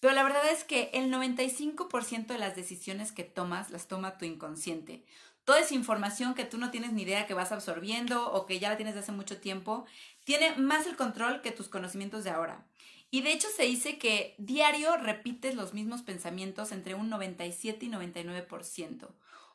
pero 0.00 0.12
la 0.12 0.22
verdad 0.22 0.46
es 0.50 0.64
que 0.64 0.90
el 0.92 1.10
95% 1.10 2.26
de 2.26 2.38
las 2.38 2.54
decisiones 2.54 3.10
que 3.10 3.24
tomas 3.24 3.70
las 3.70 3.88
toma 3.88 4.18
tu 4.18 4.26
inconsciente. 4.26 5.02
Toda 5.44 5.60
esa 5.60 5.72
información 5.72 6.34
que 6.34 6.44
tú 6.44 6.58
no 6.58 6.70
tienes 6.70 6.92
ni 6.92 7.04
idea 7.04 7.26
que 7.26 7.32
vas 7.32 7.52
absorbiendo 7.52 8.30
o 8.30 8.44
que 8.44 8.58
ya 8.58 8.68
la 8.68 8.76
tienes 8.76 8.92
de 8.92 9.00
hace 9.00 9.12
mucho 9.12 9.40
tiempo, 9.40 9.86
tiene 10.24 10.54
más 10.56 10.86
el 10.86 10.96
control 10.96 11.40
que 11.40 11.50
tus 11.50 11.68
conocimientos 11.68 12.22
de 12.22 12.28
ahora. 12.28 12.66
Y 13.10 13.22
de 13.22 13.32
hecho 13.32 13.48
se 13.54 13.64
dice 13.64 13.98
que 13.98 14.34
diario 14.38 14.96
repites 14.96 15.54
los 15.54 15.72
mismos 15.72 16.02
pensamientos 16.02 16.72
entre 16.72 16.94
un 16.94 17.08
97 17.08 17.86
y 17.86 17.90
99%. 17.90 19.08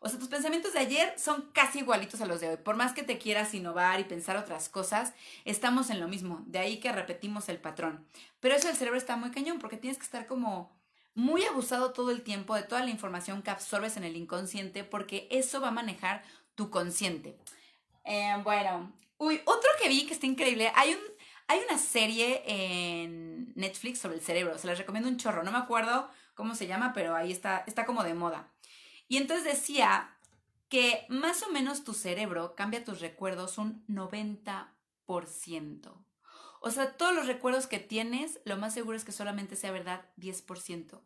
O 0.06 0.10
sea, 0.10 0.20
tus 0.20 0.28
pensamientos 0.28 0.74
de 0.74 0.80
ayer 0.80 1.14
son 1.18 1.50
casi 1.54 1.80
igualitos 1.80 2.20
a 2.20 2.26
los 2.26 2.42
de 2.42 2.50
hoy. 2.50 2.58
Por 2.58 2.76
más 2.76 2.92
que 2.92 3.04
te 3.04 3.18
quieras 3.18 3.54
innovar 3.54 4.02
y 4.02 4.04
pensar 4.04 4.36
otras 4.36 4.68
cosas, 4.68 5.14
estamos 5.46 5.90
en 5.90 6.02
lo 6.02 6.10
mismo. 6.10 6.44
De 6.46 6.60
ahí 6.60 6.82
que 6.82 6.92
repetimos 6.92 7.48
el 7.48 7.58
patrón. 7.58 8.06
Pero 8.42 8.56
eso 8.56 8.68
el 8.68 8.76
cerebro 8.76 8.98
está 8.98 9.16
muy 9.16 9.32
cañón 9.32 9.60
porque 9.60 9.78
tienes 9.78 9.98
que 9.98 10.04
estar 10.04 10.28
como 10.28 10.76
muy 11.16 11.46
abusado 11.46 11.94
todo 11.94 12.12
el 12.12 12.22
tiempo 12.22 12.54
de 12.56 12.64
toda 12.64 12.84
la 12.84 12.90
información 12.90 13.44
que 13.44 13.52
absorbes 13.52 13.96
en 13.96 14.04
el 14.04 14.18
inconsciente 14.18 14.84
porque 14.84 15.28
eso 15.32 15.62
va 15.62 15.70
a 15.70 15.72
manejar 15.72 16.24
tu 16.56 16.70
consciente. 16.70 17.38
Eh, 18.04 18.36
bueno, 18.44 18.92
uy, 19.18 19.40
otro 19.46 19.70
que 19.82 19.88
vi 19.88 20.06
que 20.06 20.14
está 20.14 20.26
increíble. 20.26 20.70
Hay 20.76 20.96
un 20.96 21.12
hay 21.48 21.60
una 21.68 21.78
serie 21.78 22.44
en 22.46 23.54
Netflix 23.56 24.00
sobre 24.00 24.16
el 24.16 24.22
cerebro, 24.22 24.58
se 24.58 24.68
les 24.68 24.78
recomiendo 24.78 25.10
un 25.10 25.18
chorro, 25.18 25.44
no 25.44 25.52
me 25.52 25.58
acuerdo 25.58 26.10
cómo 26.34 26.56
se 26.56 26.68
llama, 26.68 26.94
pero 26.94 27.16
ahí 27.16 27.32
está, 27.32 27.64
está 27.68 27.86
como 27.86 28.04
de 28.04 28.14
moda. 28.14 28.52
Y 29.08 29.18
entonces 29.18 29.46
decía 29.46 30.16
que 30.70 31.06
más 31.10 31.44
o 31.44 31.52
menos 31.52 31.84
tu 31.84 31.94
cerebro 31.94 32.56
cambia 32.56 32.84
tus 32.84 33.00
recuerdos 33.00 33.58
un 33.58 33.86
90%. 33.88 36.06
O 36.62 36.72
sea, 36.72 36.98
todos 36.98 37.14
los 37.14 37.28
recuerdos 37.28 37.68
que 37.68 37.80
tienes, 37.80 38.40
lo 38.46 38.58
más 38.58 38.74
seguro 38.74 38.98
es 38.98 39.04
que 39.04 39.12
solamente 39.12 39.56
sea 39.56 39.72
verdad 39.72 40.06
10% 40.18 41.02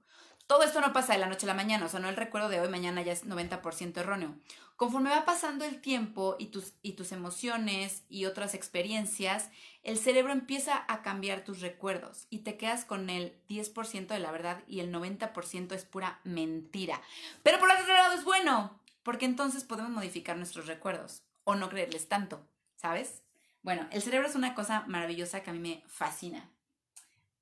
todo 0.48 0.64
esto 0.64 0.80
no 0.80 0.94
pasa 0.94 1.14
de 1.14 1.20
la 1.20 1.28
noche 1.28 1.46
a 1.46 1.48
la 1.48 1.54
mañana, 1.54 1.86
o 1.86 1.90
sea, 1.90 2.00
no 2.00 2.08
el 2.08 2.16
recuerdo 2.16 2.48
de 2.48 2.62
hoy, 2.62 2.70
mañana 2.70 3.02
ya 3.02 3.12
es 3.12 3.26
90% 3.26 3.98
erróneo. 3.98 4.36
Conforme 4.78 5.10
va 5.10 5.26
pasando 5.26 5.66
el 5.66 5.82
tiempo 5.82 6.38
y 6.40 6.48
tus, 6.48 6.74
y 6.82 6.94
tus 6.94 7.12
emociones 7.12 8.04
y 8.10 8.26
otras 8.26 8.54
experiencias, 8.54 9.50
el 9.84 9.98
cerebro 9.98 10.32
empieza 10.32 10.86
a 10.88 11.02
cambiar 11.02 11.44
tus 11.44 11.60
recuerdos 11.60 12.28
y 12.30 12.40
te 12.40 12.58
quedas 12.58 12.86
con 12.86 13.10
el 13.10 13.36
10% 13.50 14.08
de 14.08 14.20
la 14.20 14.32
verdad 14.32 14.64
y 14.68 14.80
el 14.80 14.94
90% 14.94 15.74
es 15.74 15.84
pura 15.84 16.22
mentira. 16.24 17.02
Pero 17.44 17.60
por 17.60 17.70
otro 17.70 17.88
lado 17.88 18.14
es 18.14 18.24
bueno, 18.24 18.80
porque 19.04 19.26
entonces 19.26 19.66
podemos 19.66 19.92
modificar 19.92 20.38
nuestros 20.38 20.68
recuerdos 20.68 21.24
o 21.44 21.56
no 21.56 21.70
creerles 21.70 22.08
tanto, 22.08 22.48
¿sabes? 22.76 23.24
Bueno, 23.64 23.88
el 23.92 24.02
cerebro 24.02 24.28
es 24.28 24.36
una 24.36 24.56
cosa 24.56 24.86
maravillosa 24.88 25.44
que 25.44 25.50
a 25.50 25.54
mí 25.54 25.60
me 25.60 25.84
fascina. 25.88 26.50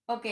Ok, 0.07 0.25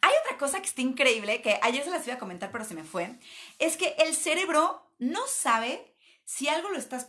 hay 0.00 0.12
otra 0.24 0.38
cosa 0.38 0.60
que 0.60 0.66
está 0.66 0.82
increíble, 0.82 1.42
que 1.42 1.58
ayer 1.62 1.84
se 1.84 1.90
las 1.90 2.06
iba 2.06 2.16
a 2.16 2.18
comentar, 2.18 2.50
pero 2.50 2.64
se 2.64 2.74
me 2.74 2.84
fue, 2.84 3.18
es 3.58 3.76
que 3.76 3.94
el 3.98 4.14
cerebro 4.14 4.90
no 4.98 5.26
sabe 5.26 5.94
si 6.24 6.48
algo 6.48 6.70
lo 6.70 6.78
estás 6.78 7.06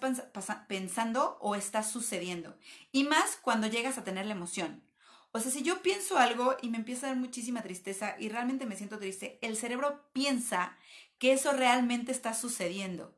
pensando 0.67 1.37
o 1.41 1.55
está 1.55 1.83
sucediendo. 1.83 2.55
Y 2.91 3.03
más 3.03 3.37
cuando 3.41 3.67
llegas 3.67 3.97
a 3.97 4.03
tener 4.03 4.25
la 4.25 4.33
emoción. 4.33 4.83
O 5.31 5.39
sea, 5.39 5.51
si 5.51 5.61
yo 5.61 5.81
pienso 5.81 6.17
algo 6.17 6.55
y 6.61 6.69
me 6.69 6.77
empieza 6.77 7.07
a 7.07 7.09
dar 7.09 7.17
muchísima 7.17 7.61
tristeza 7.61 8.15
y 8.19 8.29
realmente 8.29 8.65
me 8.65 8.75
siento 8.75 8.99
triste, 8.99 9.39
el 9.41 9.57
cerebro 9.57 10.07
piensa 10.13 10.77
que 11.19 11.33
eso 11.33 11.51
realmente 11.51 12.11
está 12.11 12.33
sucediendo. 12.33 13.17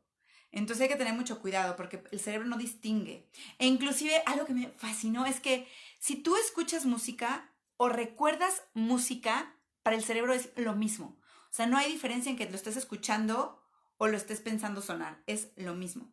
Entonces 0.51 0.83
hay 0.83 0.89
que 0.89 0.95
tener 0.95 1.13
mucho 1.13 1.39
cuidado 1.41 1.75
porque 1.75 2.03
el 2.11 2.19
cerebro 2.19 2.47
no 2.47 2.57
distingue. 2.57 3.27
E 3.59 3.67
inclusive 3.67 4.23
algo 4.25 4.45
que 4.45 4.53
me 4.53 4.69
fascinó 4.69 5.25
es 5.25 5.39
que 5.39 5.67
si 5.99 6.15
tú 6.15 6.35
escuchas 6.37 6.85
música, 6.85 7.48
o 7.81 7.87
recuerdas 7.87 8.63
música, 8.73 9.55
para 9.83 9.95
el 9.95 10.03
cerebro 10.03 10.33
es 10.33 10.49
lo 10.57 10.75
mismo. 10.75 11.17
O 11.49 11.53
sea, 11.53 11.65
no 11.65 11.77
hay 11.77 11.89
diferencia 11.89 12.29
en 12.29 12.37
que 12.37 12.49
lo 12.49 12.55
estés 12.55 12.75
escuchando 12.75 13.63
o 13.97 14.07
lo 14.07 14.17
estés 14.17 14.41
pensando 14.41 14.81
sonar, 14.81 15.23
es 15.27 15.53
lo 15.55 15.75
mismo. 15.75 16.11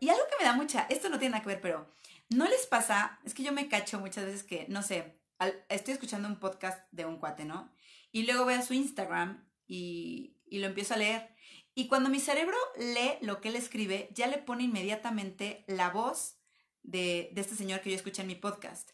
Y 0.00 0.08
algo 0.08 0.22
que 0.30 0.42
me 0.42 0.48
da 0.48 0.54
mucha, 0.54 0.86
esto 0.88 1.10
no 1.10 1.18
tiene 1.18 1.32
nada 1.32 1.42
que 1.42 1.50
ver, 1.50 1.60
pero 1.60 1.86
no 2.30 2.48
les 2.48 2.66
pasa, 2.66 3.20
es 3.24 3.34
que 3.34 3.42
yo 3.42 3.52
me 3.52 3.68
cacho 3.68 4.00
muchas 4.00 4.24
veces 4.24 4.42
que, 4.42 4.64
no 4.70 4.82
sé, 4.82 5.20
estoy 5.68 5.92
escuchando 5.92 6.28
un 6.28 6.40
podcast 6.40 6.90
de 6.92 7.04
un 7.04 7.18
cuate, 7.18 7.44
¿no? 7.44 7.70
Y 8.10 8.22
luego 8.22 8.44
voy 8.44 8.54
a 8.54 8.62
su 8.62 8.72
Instagram 8.72 9.46
y, 9.66 10.38
y 10.46 10.60
lo 10.60 10.68
empiezo 10.68 10.94
a 10.94 10.96
leer. 10.96 11.36
Y 11.74 11.88
cuando 11.88 12.08
mi 12.08 12.20
cerebro 12.20 12.56
lee 12.78 13.18
lo 13.20 13.42
que 13.42 13.50
él 13.50 13.56
escribe, 13.56 14.08
ya 14.14 14.28
le 14.28 14.38
pone 14.38 14.62
inmediatamente 14.62 15.66
la 15.68 15.90
voz 15.90 16.38
de, 16.82 17.28
de 17.34 17.40
este 17.42 17.54
señor 17.54 17.82
que 17.82 17.90
yo 17.90 17.96
escuché 17.96 18.22
en 18.22 18.28
mi 18.28 18.34
podcast. 18.34 18.92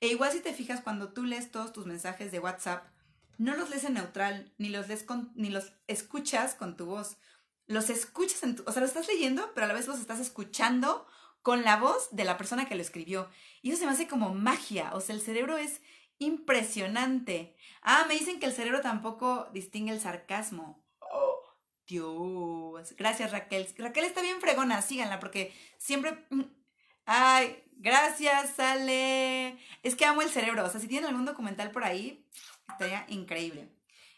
E 0.00 0.08
igual 0.08 0.32
si 0.32 0.40
te 0.40 0.54
fijas, 0.54 0.80
cuando 0.80 1.12
tú 1.12 1.24
lees 1.24 1.50
todos 1.50 1.72
tus 1.72 1.86
mensajes 1.86 2.30
de 2.30 2.38
WhatsApp, 2.38 2.86
no 3.38 3.56
los 3.56 3.70
lees 3.70 3.84
en 3.84 3.94
neutral, 3.94 4.52
ni 4.58 4.68
los, 4.68 4.88
lees 4.88 5.06
ni 5.34 5.50
los 5.50 5.72
escuchas 5.86 6.54
con 6.54 6.76
tu 6.76 6.86
voz. 6.86 7.16
Los 7.66 7.90
escuchas 7.90 8.42
en 8.42 8.56
tu, 8.56 8.64
o 8.66 8.72
sea, 8.72 8.80
los 8.80 8.90
estás 8.90 9.08
leyendo, 9.08 9.52
pero 9.54 9.64
a 9.64 9.68
la 9.68 9.74
vez 9.74 9.86
los 9.86 10.00
estás 10.00 10.20
escuchando 10.20 11.06
con 11.42 11.62
la 11.62 11.76
voz 11.76 12.08
de 12.10 12.24
la 12.24 12.36
persona 12.36 12.68
que 12.68 12.74
lo 12.74 12.82
escribió. 12.82 13.28
Y 13.62 13.70
eso 13.70 13.80
se 13.80 13.86
me 13.86 13.92
hace 13.92 14.08
como 14.08 14.34
magia, 14.34 14.90
o 14.94 15.00
sea, 15.00 15.14
el 15.14 15.20
cerebro 15.20 15.56
es 15.56 15.80
impresionante. 16.18 17.56
Ah, 17.82 18.04
me 18.08 18.14
dicen 18.14 18.40
que 18.40 18.46
el 18.46 18.52
cerebro 18.52 18.80
tampoco 18.80 19.48
distingue 19.52 19.92
el 19.92 20.00
sarcasmo. 20.00 20.84
Oh, 20.98 21.40
Dios. 21.86 22.94
Gracias, 22.96 23.30
Raquel. 23.30 23.68
Raquel 23.78 24.04
está 24.04 24.20
bien 24.20 24.40
fregona, 24.40 24.82
síganla, 24.82 25.20
porque 25.20 25.54
siempre... 25.78 26.26
Mm, 26.30 26.42
ay, 27.06 27.62
Gracias, 27.78 28.56
sale. 28.56 29.56
Es 29.84 29.94
que 29.94 30.04
amo 30.04 30.22
el 30.22 30.30
cerebro. 30.30 30.64
O 30.64 30.68
sea, 30.68 30.80
si 30.80 30.88
tienen 30.88 31.08
algún 31.08 31.24
documental 31.24 31.70
por 31.70 31.84
ahí, 31.84 32.26
estaría 32.68 33.06
increíble. 33.08 33.68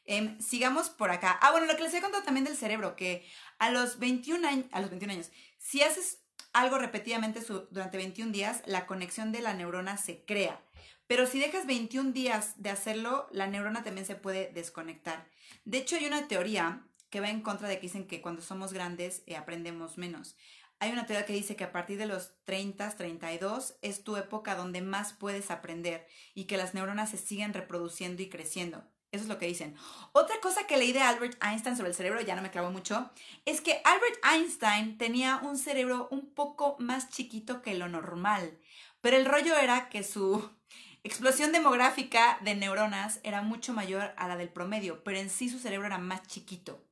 Em, 0.06 0.40
sigamos 0.40 0.88
por 0.88 1.10
acá. 1.10 1.38
Ah, 1.42 1.50
bueno, 1.52 1.66
lo 1.66 1.76
que 1.76 1.82
les 1.82 1.94
he 1.94 2.00
contado 2.00 2.24
también 2.24 2.44
del 2.44 2.56
cerebro, 2.56 2.96
que 2.96 3.24
a 3.58 3.70
los 3.70 3.98
21 3.98 4.48
años, 4.48 4.66
a 4.72 4.80
los 4.80 4.88
21 4.88 5.12
años, 5.12 5.30
si 5.58 5.82
haces 5.82 6.22
algo 6.54 6.78
repetidamente 6.78 7.40
durante 7.70 7.98
21 7.98 8.32
días, 8.32 8.62
la 8.64 8.86
conexión 8.86 9.30
de 9.30 9.42
la 9.42 9.54
neurona 9.54 9.98
se 9.98 10.24
crea. 10.24 10.60
Pero 11.06 11.26
si 11.26 11.38
dejas 11.38 11.66
21 11.66 12.12
días 12.12 12.54
de 12.56 12.70
hacerlo, 12.70 13.28
la 13.30 13.46
neurona 13.46 13.82
también 13.82 14.06
se 14.06 14.14
puede 14.14 14.50
desconectar. 14.52 15.28
De 15.64 15.78
hecho, 15.78 15.96
hay 15.96 16.06
una 16.06 16.28
teoría 16.28 16.86
que 17.10 17.20
va 17.20 17.28
en 17.28 17.42
contra 17.42 17.68
de 17.68 17.76
que 17.76 17.82
dicen 17.82 18.06
que 18.06 18.22
cuando 18.22 18.40
somos 18.42 18.72
grandes 18.72 19.22
eh, 19.26 19.36
aprendemos 19.36 19.98
menos. 19.98 20.36
Hay 20.82 20.92
una 20.92 21.04
teoría 21.04 21.26
que 21.26 21.34
dice 21.34 21.56
que 21.56 21.64
a 21.64 21.72
partir 21.72 21.98
de 21.98 22.06
los 22.06 22.32
30, 22.44 22.96
32 22.96 23.74
es 23.82 24.02
tu 24.02 24.16
época 24.16 24.54
donde 24.54 24.80
más 24.80 25.12
puedes 25.12 25.50
aprender 25.50 26.06
y 26.34 26.44
que 26.44 26.56
las 26.56 26.72
neuronas 26.72 27.10
se 27.10 27.18
siguen 27.18 27.52
reproduciendo 27.52 28.22
y 28.22 28.30
creciendo. 28.30 28.82
Eso 29.12 29.24
es 29.24 29.28
lo 29.28 29.38
que 29.38 29.46
dicen. 29.46 29.76
Otra 30.12 30.40
cosa 30.40 30.66
que 30.66 30.78
leí 30.78 30.92
de 30.92 31.02
Albert 31.02 31.36
Einstein 31.44 31.76
sobre 31.76 31.90
el 31.90 31.94
cerebro, 31.94 32.22
ya 32.22 32.34
no 32.34 32.40
me 32.40 32.50
clavo 32.50 32.70
mucho, 32.70 33.10
es 33.44 33.60
que 33.60 33.82
Albert 33.84 34.24
Einstein 34.24 34.96
tenía 34.96 35.36
un 35.42 35.58
cerebro 35.58 36.08
un 36.10 36.32
poco 36.32 36.76
más 36.78 37.10
chiquito 37.10 37.60
que 37.60 37.74
lo 37.74 37.88
normal. 37.88 38.58
Pero 39.02 39.18
el 39.18 39.26
rollo 39.26 39.58
era 39.58 39.90
que 39.90 40.02
su 40.02 40.48
explosión 41.02 41.52
demográfica 41.52 42.38
de 42.40 42.54
neuronas 42.54 43.20
era 43.22 43.42
mucho 43.42 43.74
mayor 43.74 44.14
a 44.16 44.28
la 44.28 44.38
del 44.38 44.48
promedio, 44.48 45.04
pero 45.04 45.18
en 45.18 45.28
sí 45.28 45.50
su 45.50 45.58
cerebro 45.58 45.88
era 45.88 45.98
más 45.98 46.22
chiquito. 46.26 46.82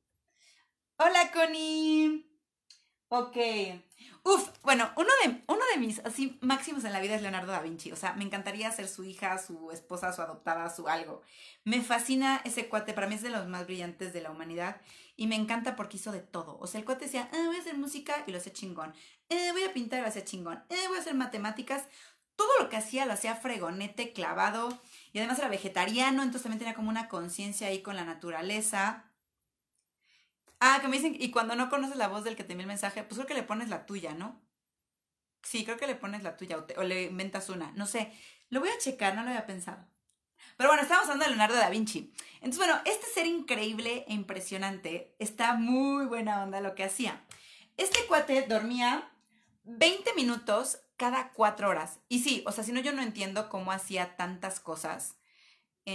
Hola, 0.97 1.31
Connie. 1.31 2.28
Ok. 3.09 3.37
Uf, 4.23 4.49
bueno, 4.61 4.91
uno 4.95 5.09
de, 5.23 5.41
uno 5.47 5.61
de 5.73 5.79
mis 5.79 5.99
así 6.05 6.37
máximos 6.41 6.83
en 6.83 6.93
la 6.93 6.99
vida 6.99 7.15
es 7.15 7.21
Leonardo 7.23 7.51
da 7.51 7.61
Vinci. 7.61 7.91
O 7.91 7.95
sea, 7.95 8.13
me 8.13 8.23
encantaría 8.23 8.71
ser 8.71 8.87
su 8.87 9.03
hija, 9.03 9.37
su 9.39 9.71
esposa, 9.71 10.13
su 10.13 10.21
adoptada, 10.21 10.69
su 10.69 10.87
algo. 10.87 11.23
Me 11.63 11.81
fascina 11.81 12.41
ese 12.45 12.67
cuate, 12.69 12.93
para 12.93 13.07
mí 13.07 13.15
es 13.15 13.23
de 13.23 13.31
los 13.31 13.47
más 13.47 13.65
brillantes 13.65 14.13
de 14.13 14.21
la 14.21 14.29
humanidad. 14.29 14.81
Y 15.15 15.27
me 15.27 15.35
encanta 15.35 15.75
porque 15.75 15.97
hizo 15.97 16.11
de 16.11 16.21
todo. 16.21 16.57
O 16.59 16.67
sea, 16.67 16.79
el 16.79 16.85
cuate 16.85 17.05
decía, 17.05 17.29
ah, 17.33 17.43
voy 17.47 17.55
a 17.55 17.59
hacer 17.59 17.77
música 17.77 18.23
y 18.27 18.31
lo 18.31 18.37
hacía 18.37 18.53
chingón. 18.53 18.93
Eh, 19.29 19.51
voy 19.53 19.63
a 19.63 19.73
pintar 19.73 19.99
y 19.99 20.01
lo 20.03 20.07
hacía 20.07 20.23
chingón. 20.23 20.63
Eh, 20.69 20.87
voy 20.87 20.97
a 20.97 21.01
hacer 21.01 21.15
matemáticas. 21.15 21.85
Todo 22.35 22.49
lo 22.59 22.69
que 22.69 22.77
hacía 22.77 23.05
lo 23.05 23.13
hacía 23.13 23.35
fregonete, 23.35 24.13
clavado. 24.13 24.79
Y 25.13 25.17
además 25.17 25.39
era 25.39 25.49
vegetariano, 25.49 26.21
entonces 26.21 26.43
también 26.43 26.59
tenía 26.59 26.75
como 26.75 26.89
una 26.89 27.09
conciencia 27.09 27.67
ahí 27.67 27.81
con 27.81 27.95
la 27.95 28.05
naturaleza. 28.05 29.08
Ah, 30.59 30.79
que 30.81 30.87
me 30.87 30.97
dicen, 30.97 31.15
y 31.17 31.31
cuando 31.31 31.55
no 31.55 31.69
conoces 31.69 31.95
la 31.95 32.09
voz 32.09 32.23
del 32.23 32.35
que 32.35 32.43
te 32.43 32.53
envió 32.53 32.63
el 32.63 32.67
mensaje, 32.67 33.03
pues 33.03 33.15
creo 33.15 33.27
que 33.27 33.33
le 33.33 33.43
pones 33.43 33.69
la 33.69 33.85
tuya, 33.85 34.13
¿no? 34.13 34.41
Sí, 35.41 35.63
creo 35.63 35.77
que 35.77 35.87
le 35.87 35.95
pones 35.95 36.23
la 36.23 36.35
tuya 36.35 36.65
o, 36.77 36.83
le 36.83 37.03
inventas 37.03 37.49
una. 37.49 37.71
No 37.73 37.85
sé. 37.85 38.11
Lo 38.49 38.59
voy 38.59 38.69
a 38.69 38.77
checar, 38.77 39.15
no 39.15 39.23
lo 39.23 39.29
había 39.29 39.45
pensado. 39.45 39.87
Pero 40.57 40.69
bueno, 40.69 40.83
estamos 40.83 41.03
hablando 41.03 41.25
de 41.25 41.31
Leonardo 41.31 41.55
da 41.55 41.69
Vinci. 41.69 42.13
Entonces, 42.35 42.57
bueno, 42.57 42.81
este 42.85 43.05
ser 43.07 43.25
increíble 43.25 44.05
e 44.07 44.13
impresionante 44.13 45.15
está 45.19 45.53
muy 45.53 46.05
buena 46.05 46.43
onda 46.43 46.59
lo 46.59 46.75
que 46.75 46.83
hacía. 46.83 47.23
Este 47.77 48.05
cuate 48.07 48.45
dormía 48.47 49.09
20 49.63 50.13
minutos 50.15 50.81
cada 50.97 51.31
4 51.31 51.69
horas. 51.69 51.99
Y 52.09 52.19
sí, 52.19 52.43
o 52.45 52.51
sea, 52.51 52.65
si 52.65 52.73
no, 52.73 52.81
yo 52.81 52.91
no 52.91 53.01
entiendo 53.01 53.47
cómo 53.47 53.71
hacía 53.71 54.17
tantas 54.17 54.59
cosas 54.59 55.18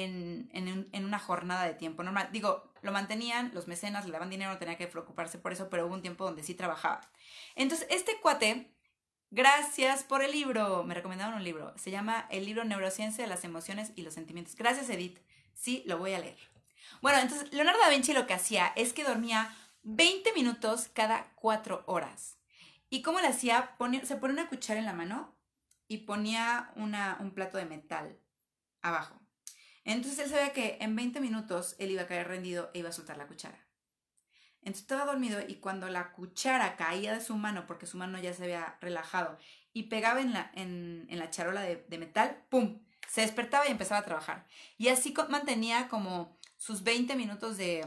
en, 0.03 0.89
en 0.93 1.05
una 1.05 1.19
jornada 1.19 1.65
de 1.65 1.75
tiempo 1.75 2.03
normal. 2.03 2.29
Digo, 2.33 2.75
lo 2.85 2.93
mantenían, 2.93 3.51
los 3.55 3.67
mecenas 3.67 4.05
le 4.05 4.13
daban 4.13 4.29
dinero, 4.29 4.53
no 4.53 4.59
tenía 4.59 4.77
que 4.77 4.87
preocuparse 4.87 5.39
por 5.39 5.53
eso, 5.55 5.71
pero 5.71 5.87
hubo 5.87 5.95
un 5.95 6.03
tiempo 6.03 6.25
donde 6.25 6.43
sí 6.43 6.55
trabajaba. 6.55 7.01
Entonces, 7.57 7.87
este 7.91 8.21
cuate, 8.21 8.71
gracias 9.31 10.05
por 10.05 10.23
el 10.23 10.33
libro, 10.33 10.85
me 10.85 10.93
recomendaron 10.93 11.35
un 11.35 11.45
libro, 11.45 11.73
se 11.79 11.91
llama 11.91 12.27
El 12.31 12.45
libro 12.45 12.65
Neurociencia 12.65 13.25
de 13.25 13.31
las 13.31 13.43
emociones 13.45 13.93
y 13.97 14.03
los 14.03 14.13
sentimientos. 14.13 14.55
Gracias, 14.55 14.91
Edith. 14.91 15.19
Sí, 15.55 15.83
lo 15.87 15.97
voy 15.97 16.13
a 16.13 16.19
leer. 16.19 16.37
Bueno, 17.01 17.19
entonces, 17.21 17.51
Leonardo 17.55 17.81
da 17.81 17.89
Vinci 17.89 18.13
lo 18.13 18.27
que 18.27 18.35
hacía 18.35 18.73
es 18.77 18.93
que 18.93 19.03
dormía 19.03 19.57
20 19.83 20.35
minutos 20.35 20.91
cada 20.93 21.33
4 21.37 21.85
horas. 21.87 22.37
¿Y 22.91 23.01
cómo 23.01 23.19
le 23.21 23.29
hacía? 23.29 23.75
se 24.03 24.17
ponía 24.17 24.43
una 24.43 24.49
cuchara 24.51 24.79
en 24.79 24.87
la 24.87 24.93
mano 24.93 25.35
y 25.89 25.99
ponía 25.99 26.71
una, 26.77 27.17
un 27.19 27.31
plato 27.31 27.57
de 27.57 27.65
metal 27.65 28.19
abajo. 28.83 29.24
Entonces 29.85 30.19
él 30.19 30.31
sabía 30.31 30.53
que 30.53 30.79
en 30.81 30.97
20 30.97 31.21
minutos 31.21 31.77
él 31.79 31.91
iba 31.91 32.03
a 32.03 32.07
caer 32.07 32.29
rendido 32.29 32.71
e 32.73 32.79
iba 32.79 32.89
a 32.89 32.93
soltar 32.93 33.17
la 33.17 33.27
cuchara. 33.27 33.59
Entonces 34.61 34.83
estaba 34.83 35.05
dormido 35.05 35.41
y 35.47 35.57
cuando 35.57 35.89
la 35.91 36.13
cuchara 36.13 36.77
caía 36.77 37.13
de 37.13 37.21
su 37.21 37.37
mano, 37.37 37.67
porque 37.67 37.87
su 37.87 37.99
mano 37.99 38.19
ya 38.19 38.33
se 38.33 38.45
había 38.45 38.79
relajado, 38.81 39.39
y 39.75 39.85
pegaba 39.85 40.23
en 40.23 40.33
la, 40.33 40.51
en, 40.55 41.07
la 41.11 41.31
charola 41.31 41.61
de, 41.61 41.85
de, 41.89 41.99
metal, 41.99 42.43
¡pum! 42.49 42.81
Se 43.09 43.21
despertaba 43.21 43.69
y 43.69 43.73
empezaba 43.73 44.01
a 44.01 44.05
trabajar. 44.05 44.47
Y 44.79 44.89
así 44.89 45.13
mantenía 45.29 45.89
como 45.89 46.39
sus 46.57 46.83
20 46.83 47.15
minutos 47.17 47.59
de, 47.59 47.85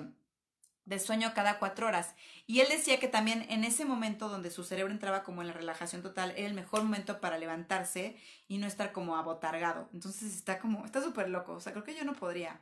de 0.87 0.99
sueño 0.99 1.33
cada 1.35 1.59
cuatro 1.59 1.85
horas. 1.85 2.15
Y 2.47 2.61
él 2.61 2.69
decía 2.69 2.97
que 2.97 3.09
también 3.09 3.45
en 3.49 3.65
ese 3.65 3.83
momento 3.83 4.29
donde 4.29 4.49
su 4.49 4.63
cerebro 4.63 4.93
entraba 4.93 5.23
como 5.23 5.41
en 5.41 5.49
la 5.49 5.53
relajación 5.53 6.01
total, 6.01 6.33
era 6.37 6.47
el 6.47 6.53
mejor 6.53 6.81
momento 6.81 7.19
para 7.19 7.37
levantarse 7.37 8.15
y 8.47 8.57
no 8.57 8.67
estar 8.67 8.93
como 8.93 9.17
abotargado. 9.17 9.89
Entonces 9.93 10.33
está 10.33 10.59
como, 10.59 10.85
está 10.85 11.03
súper 11.03 11.27
loco. 11.29 11.53
O 11.53 11.59
sea, 11.59 11.73
creo 11.73 11.83
que 11.83 11.93
yo 11.93 12.05
no 12.05 12.13
podría. 12.13 12.61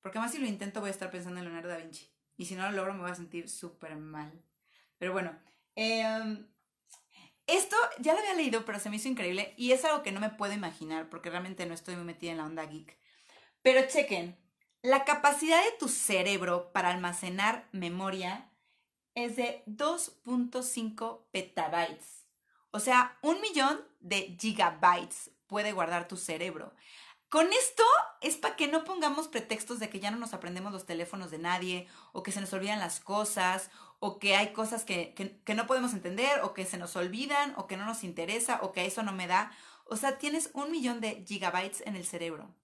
Porque 0.00 0.18
más 0.18 0.32
si 0.32 0.38
lo 0.38 0.46
intento 0.46 0.80
voy 0.80 0.88
a 0.88 0.92
estar 0.92 1.10
pensando 1.10 1.40
en 1.40 1.44
Leonardo 1.44 1.68
da 1.68 1.76
Vinci. 1.76 2.10
Y 2.38 2.46
si 2.46 2.54
no 2.54 2.62
lo 2.70 2.74
logro 2.74 2.94
me 2.94 3.02
voy 3.02 3.10
a 3.10 3.14
sentir 3.14 3.50
súper 3.50 3.96
mal. 3.96 4.32
Pero 4.96 5.12
bueno, 5.12 5.38
em, 5.74 6.46
esto 7.46 7.76
ya 8.00 8.14
lo 8.14 8.20
había 8.20 8.34
leído, 8.34 8.64
pero 8.64 8.80
se 8.80 8.88
me 8.88 8.96
hizo 8.96 9.08
increíble. 9.08 9.52
Y 9.58 9.72
es 9.72 9.84
algo 9.84 10.02
que 10.02 10.12
no 10.12 10.20
me 10.20 10.30
puedo 10.30 10.54
imaginar 10.54 11.10
porque 11.10 11.28
realmente 11.28 11.66
no 11.66 11.74
estoy 11.74 11.96
muy 11.96 12.04
metida 12.04 12.30
en 12.30 12.38
la 12.38 12.46
onda 12.46 12.64
geek. 12.64 12.98
Pero 13.60 13.86
chequen, 13.86 14.38
la 14.82 15.04
capacidad 15.04 15.62
de 15.64 15.72
tu 15.72 15.88
cerebro 15.88 16.72
para 16.72 16.90
almacenar 16.90 17.68
memoria 17.72 18.50
es 19.14 19.36
de 19.36 19.62
2.5 19.66 21.26
petabytes. 21.32 22.26
O 22.70 22.80
sea, 22.80 23.18
un 23.22 23.40
millón 23.40 23.80
de 24.00 24.36
gigabytes 24.38 25.30
puede 25.46 25.72
guardar 25.72 26.06
tu 26.06 26.16
cerebro. 26.16 26.74
Con 27.28 27.52
esto 27.52 27.82
es 28.22 28.36
para 28.36 28.56
que 28.56 28.68
no 28.68 28.84
pongamos 28.84 29.28
pretextos 29.28 29.80
de 29.80 29.90
que 29.90 30.00
ya 30.00 30.10
no 30.10 30.16
nos 30.16 30.32
aprendemos 30.32 30.72
los 30.72 30.86
teléfonos 30.86 31.30
de 31.30 31.38
nadie, 31.38 31.86
o 32.12 32.22
que 32.22 32.32
se 32.32 32.40
nos 32.40 32.52
olvidan 32.52 32.78
las 32.78 33.00
cosas, 33.00 33.70
o 33.98 34.18
que 34.18 34.36
hay 34.36 34.52
cosas 34.52 34.84
que, 34.84 35.14
que, 35.44 35.54
no 35.54 35.66
podemos 35.66 35.92
entender, 35.92 36.40
o 36.42 36.54
que 36.54 36.64
se 36.64 36.78
nos 36.78 36.96
olvidan, 36.96 37.52
o 37.56 37.66
que 37.66 37.76
no 37.76 37.84
nos 37.84 38.04
interesa, 38.04 38.60
o 38.62 38.72
que 38.72 38.86
eso 38.86 39.02
no 39.02 39.12
me 39.12 39.26
da. 39.26 39.50
O 39.84 39.96
sea, 39.96 40.18
tienes 40.18 40.50
un 40.54 40.70
millón 40.70 41.00
de 41.00 41.24
gigabytes 41.26 41.82
en 41.82 41.96
el 41.96 42.06
cerebro. 42.06 42.54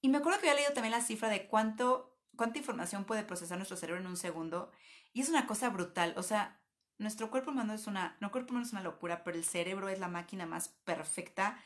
Y 0.00 0.08
me 0.08 0.18
acuerdo 0.18 0.40
que 0.40 0.48
había 0.48 0.60
leído 0.60 0.74
también 0.74 0.92
la 0.92 1.00
cifra 1.00 1.28
de 1.28 1.46
cuánto, 1.46 2.16
cuánta 2.36 2.58
información 2.58 3.04
puede 3.04 3.24
procesar 3.24 3.58
nuestro 3.58 3.76
cerebro 3.76 4.00
en 4.00 4.06
un 4.06 4.16
segundo. 4.16 4.70
Y 5.12 5.20
es 5.20 5.28
una 5.28 5.46
cosa 5.46 5.70
brutal. 5.70 6.14
O 6.16 6.22
sea, 6.22 6.60
nuestro 6.98 7.30
cuerpo 7.30 7.50
humano 7.50 7.72
es 7.72 7.86
una, 7.86 8.16
no 8.20 8.30
cuerpo 8.30 8.50
humano 8.50 8.66
es 8.66 8.72
una 8.72 8.82
locura, 8.82 9.24
pero 9.24 9.36
el 9.36 9.44
cerebro 9.44 9.88
es 9.88 9.98
la 9.98 10.08
máquina 10.08 10.46
más 10.46 10.68
perfecta 10.68 11.58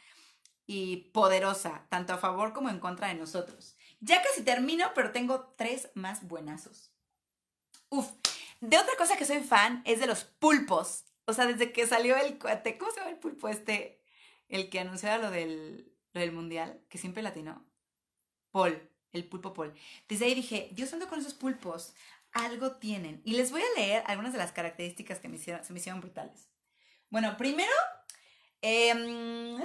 y 0.66 1.10
poderosa, 1.12 1.86
tanto 1.88 2.12
a 2.12 2.18
favor 2.18 2.52
como 2.52 2.70
en 2.70 2.78
contra 2.78 3.08
de 3.08 3.14
nosotros. 3.14 3.76
Ya 4.00 4.22
casi 4.22 4.42
termino, 4.42 4.86
pero 4.94 5.12
tengo 5.12 5.54
tres 5.56 5.90
más 5.94 6.26
buenazos. 6.26 6.92
Uf, 7.88 8.10
de 8.60 8.78
otra 8.78 8.96
cosa 8.96 9.16
que 9.16 9.26
soy 9.26 9.40
fan 9.40 9.82
es 9.84 10.00
de 10.00 10.06
los 10.06 10.24
pulpos. 10.24 11.04
O 11.24 11.32
sea, 11.32 11.46
desde 11.46 11.72
que 11.72 11.86
salió 11.86 12.16
el 12.16 12.38
cuate, 12.38 12.78
¿cómo 12.78 12.90
se 12.90 13.00
llama 13.00 13.10
el 13.10 13.18
pulpo 13.18 13.48
este? 13.48 14.00
El 14.48 14.70
que 14.70 14.80
anunciaba 14.80 15.18
lo 15.18 15.30
del, 15.30 15.92
lo 16.12 16.20
del 16.20 16.32
mundial, 16.32 16.80
que 16.88 16.98
siempre 16.98 17.22
latino. 17.22 17.64
Paul, 18.52 18.88
el 19.12 19.24
pulpo 19.24 19.52
Paul. 19.52 19.74
Desde 20.08 20.26
ahí 20.26 20.34
dije, 20.34 20.68
Dios 20.72 20.90
santo 20.90 21.08
con 21.08 21.18
esos 21.18 21.34
pulpos, 21.34 21.94
algo 22.32 22.72
tienen. 22.76 23.20
Y 23.24 23.32
les 23.32 23.50
voy 23.50 23.62
a 23.62 23.80
leer 23.80 24.04
algunas 24.06 24.32
de 24.32 24.38
las 24.38 24.52
características 24.52 25.18
que 25.18 25.28
me 25.28 25.36
hicieron, 25.36 25.64
se 25.64 25.72
me 25.72 25.78
hicieron 25.78 26.00
brutales. 26.00 26.48
Bueno, 27.10 27.36
primero, 27.36 27.72
em, 28.60 29.58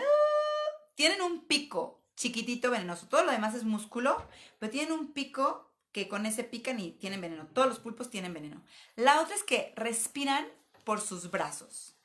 tienen 0.96 1.22
un 1.22 1.46
pico 1.46 2.04
chiquitito 2.16 2.72
venenoso. 2.72 3.08
Todo 3.08 3.24
lo 3.24 3.32
demás 3.32 3.56
es 3.56 3.64
músculo, 3.64 4.28
pero 4.60 4.72
tienen 4.72 4.92
un 4.92 5.14
pico 5.14 5.72
que 5.92 6.08
con 6.08 6.26
ese 6.26 6.44
pican 6.44 6.80
y 6.80 6.92
tienen 6.92 7.22
veneno. 7.22 7.48
Todos 7.48 7.68
los 7.68 7.80
pulpos 7.80 8.10
tienen 8.10 8.34
veneno. 8.34 8.64
La 8.96 9.22
otra 9.22 9.36
es 9.36 9.44
que 9.44 9.74
respiran 9.76 10.46
por 10.84 11.02
sus 11.02 11.32
brazos. 11.32 11.96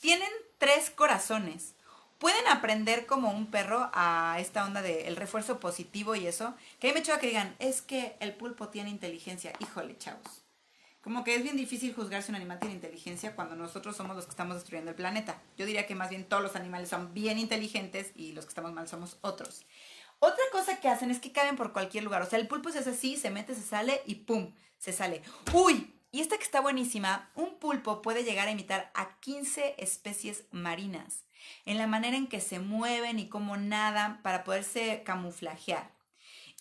Tienen 0.00 0.30
tres 0.58 0.90
corazones 0.90 1.74
pueden 2.22 2.46
aprender 2.46 3.04
como 3.04 3.32
un 3.32 3.46
perro 3.46 3.90
a 3.92 4.36
esta 4.38 4.64
onda 4.64 4.80
del 4.80 5.16
refuerzo 5.16 5.58
positivo 5.58 6.14
y 6.14 6.28
eso, 6.28 6.54
que 6.78 6.86
a 6.86 6.90
mí 6.90 6.94
me 6.94 7.02
choca 7.02 7.18
que 7.18 7.26
digan, 7.26 7.56
es 7.58 7.82
que 7.82 8.14
el 8.20 8.32
pulpo 8.32 8.68
tiene 8.68 8.90
inteligencia. 8.90 9.52
Híjole, 9.58 9.98
chavos. 9.98 10.44
Como 11.00 11.24
que 11.24 11.34
es 11.34 11.42
bien 11.42 11.56
difícil 11.56 11.92
juzgar 11.92 12.22
si 12.22 12.30
un 12.30 12.36
animal 12.36 12.60
tiene 12.60 12.76
inteligencia 12.76 13.34
cuando 13.34 13.56
nosotros 13.56 13.96
somos 13.96 14.14
los 14.14 14.26
que 14.26 14.30
estamos 14.30 14.54
destruyendo 14.54 14.92
el 14.92 14.96
planeta. 14.96 15.42
Yo 15.58 15.66
diría 15.66 15.84
que 15.84 15.96
más 15.96 16.10
bien 16.10 16.24
todos 16.24 16.44
los 16.44 16.54
animales 16.54 16.90
son 16.90 17.12
bien 17.12 17.40
inteligentes 17.40 18.12
y 18.14 18.34
los 18.34 18.44
que 18.44 18.50
estamos 18.50 18.72
mal 18.72 18.86
somos 18.86 19.16
otros. 19.22 19.66
Otra 20.20 20.44
cosa 20.52 20.78
que 20.78 20.88
hacen 20.88 21.10
es 21.10 21.18
que 21.18 21.32
caben 21.32 21.56
por 21.56 21.72
cualquier 21.72 22.04
lugar. 22.04 22.22
O 22.22 22.26
sea, 22.26 22.38
el 22.38 22.46
pulpo 22.46 22.70
se 22.70 22.78
hace 22.78 22.90
así, 22.90 23.16
se 23.16 23.30
mete, 23.30 23.56
se 23.56 23.62
sale 23.62 24.00
y 24.06 24.14
¡pum! 24.14 24.52
Se 24.78 24.92
sale. 24.92 25.22
¡Uy! 25.52 25.92
Y 26.12 26.20
esta 26.20 26.36
que 26.36 26.44
está 26.44 26.60
buenísima, 26.60 27.32
un 27.34 27.58
pulpo 27.58 28.00
puede 28.00 28.22
llegar 28.22 28.46
a 28.46 28.52
imitar 28.52 28.92
a 28.94 29.18
15 29.18 29.74
especies 29.78 30.44
marinas 30.52 31.24
en 31.64 31.78
la 31.78 31.86
manera 31.86 32.16
en 32.16 32.26
que 32.26 32.40
se 32.40 32.58
mueven 32.58 33.18
y 33.18 33.28
cómo 33.28 33.56
nadan 33.56 34.22
para 34.22 34.44
poderse 34.44 35.02
camuflajear. 35.04 35.90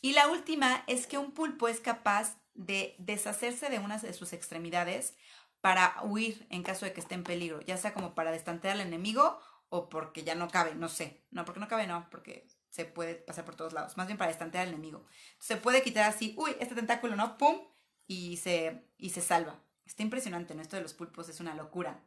Y 0.02 0.14
la 0.14 0.28
última 0.28 0.84
es 0.88 1.08
que 1.08 1.18
un 1.18 1.32
pulpo 1.32 1.68
es 1.68 1.80
capaz 1.80 2.38
de 2.54 2.96
deshacerse 2.98 3.70
de 3.70 3.80
una 3.80 3.98
de 3.98 4.14
sus 4.14 4.34
extremidades 4.34 5.16
para 5.62 5.96
huir 6.04 6.46
en 6.50 6.64
caso 6.64 6.86
de 6.86 6.94
que 6.94 7.02
esté 7.02 7.16
en 7.16 7.24
peligro, 7.24 7.62
ya 7.62 7.78
sea 7.78 7.94
como 7.94 8.16
para 8.16 8.32
destantear 8.32 8.74
al 8.74 8.82
enemigo 8.82 9.40
o 9.70 9.90
porque 9.90 10.24
ya 10.24 10.36
no 10.36 10.50
cabe, 10.50 10.76
no 10.76 10.90
sé. 10.90 11.24
No, 11.32 11.46
porque 11.46 11.60
no 11.60 11.68
cabe, 11.68 11.88
no, 11.88 12.08
porque 12.10 12.48
se 12.70 12.86
puede 12.86 13.16
pasar 13.16 13.46
por 13.46 13.56
todos 13.56 13.74
lados, 13.74 13.96
más 13.96 14.08
bien 14.08 14.18
para 14.18 14.30
destantear 14.30 14.68
al 14.68 14.74
enemigo. 14.74 15.06
Se 15.40 15.56
puede 15.56 15.84
quitar 15.84 16.10
así, 16.10 16.34
uy, 16.38 16.56
este 16.60 16.76
tentáculo, 16.76 17.16
¿no? 17.16 17.38
¡Pum! 17.38 17.62
Y 18.08 18.38
se, 18.38 18.84
y 18.98 19.12
se 19.12 19.22
salva. 19.22 19.60
Está 19.86 20.04
impresionante, 20.04 20.56
¿no? 20.56 20.62
Esto 20.62 20.76
de 20.76 20.82
los 20.82 20.94
pulpos 20.94 21.30
es 21.30 21.40
una 21.40 21.54
locura. 21.54 22.04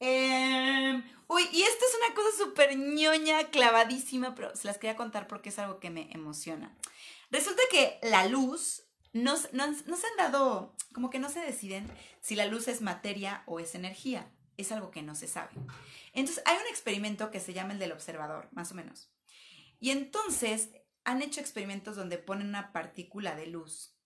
Em, 0.00 1.04
uy, 1.28 1.42
y 1.52 1.62
esto 1.62 1.84
es 1.84 1.96
una 2.06 2.14
cosa 2.14 2.28
súper 2.38 2.76
ñoña, 2.78 3.50
clavadísima, 3.50 4.34
pero 4.34 4.56
se 4.56 4.66
las 4.66 4.78
quería 4.78 4.96
contar 4.96 5.28
porque 5.28 5.50
es 5.50 5.58
algo 5.58 5.78
que 5.78 5.90
me 5.90 6.10
emociona. 6.12 6.74
Resulta 7.30 7.62
que 7.70 7.98
la 8.02 8.26
luz, 8.26 8.84
no, 9.12 9.34
no, 9.52 9.74
se 9.74 10.06
han 10.06 10.16
dado, 10.16 10.74
como 10.94 11.10
que 11.10 11.18
no 11.18 11.28
se 11.28 11.40
deciden 11.40 11.86
si 12.22 12.34
la 12.34 12.46
luz 12.46 12.66
es 12.66 12.80
materia 12.80 13.44
o 13.46 13.60
es 13.60 13.74
energía. 13.74 14.32
Es 14.56 14.72
algo 14.72 14.90
que 14.90 15.02
no 15.02 15.14
se 15.14 15.28
sabe. 15.28 15.50
Entonces, 16.12 16.42
hay 16.46 16.56
un 16.56 16.66
experimento 16.66 17.30
que 17.30 17.40
se 17.40 17.52
llama 17.54 17.72
el 17.72 17.78
del 17.78 17.92
observador, 17.92 18.48
más 18.52 18.72
o 18.72 18.74
menos. 18.74 19.10
Y 19.78 19.90
entonces 19.90 20.70
han 21.04 21.22
hecho 21.22 21.40
experimentos 21.40 21.96
donde 21.96 22.18
ponen 22.18 22.48
una 22.48 22.72
partícula 22.72 23.34
de 23.36 23.46
luz 23.46 23.96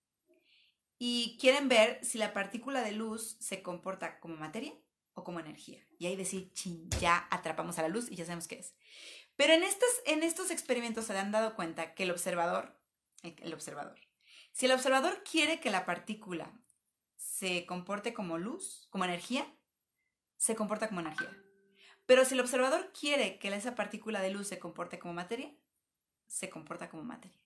y 0.98 1.36
quieren 1.40 1.68
ver 1.68 2.04
si 2.04 2.18
la 2.18 2.32
partícula 2.32 2.82
de 2.82 2.92
luz 2.92 3.36
se 3.40 3.62
comporta 3.62 4.20
como 4.20 4.36
materia 4.36 4.74
o 5.14 5.24
como 5.24 5.40
energía. 5.40 5.86
Y 5.98 6.06
ahí 6.06 6.16
decir, 6.16 6.52
chin, 6.52 6.88
ya 7.00 7.26
atrapamos 7.30 7.78
a 7.78 7.82
la 7.82 7.88
luz 7.88 8.10
y 8.10 8.16
ya 8.16 8.24
sabemos 8.24 8.48
qué 8.48 8.58
es. 8.58 8.74
Pero 9.36 9.52
en 9.52 9.62
estos, 9.62 9.88
en 10.06 10.22
estos 10.22 10.50
experimentos 10.50 11.06
se 11.06 11.18
han 11.18 11.32
dado 11.32 11.54
cuenta 11.54 11.94
que 11.94 12.04
el 12.04 12.10
observador, 12.10 12.78
el, 13.22 13.52
observador, 13.52 13.98
si 14.52 14.66
el 14.66 14.72
observador 14.72 15.22
quiere 15.24 15.60
que 15.60 15.70
la 15.70 15.86
partícula 15.86 16.52
se 17.16 17.66
comporte 17.66 18.14
como 18.14 18.38
luz, 18.38 18.86
como 18.90 19.04
energía, 19.04 19.46
se 20.36 20.54
comporta 20.54 20.88
como 20.88 21.00
energía. 21.00 21.34
Pero 22.06 22.24
si 22.24 22.34
el 22.34 22.40
observador 22.40 22.92
quiere 22.92 23.38
que 23.38 23.48
esa 23.48 23.74
partícula 23.74 24.20
de 24.20 24.30
luz 24.30 24.48
se 24.48 24.58
comporte 24.58 24.98
como 24.98 25.14
materia, 25.14 25.54
se 26.26 26.50
comporta 26.50 26.90
como 26.90 27.02
materia. 27.02 27.43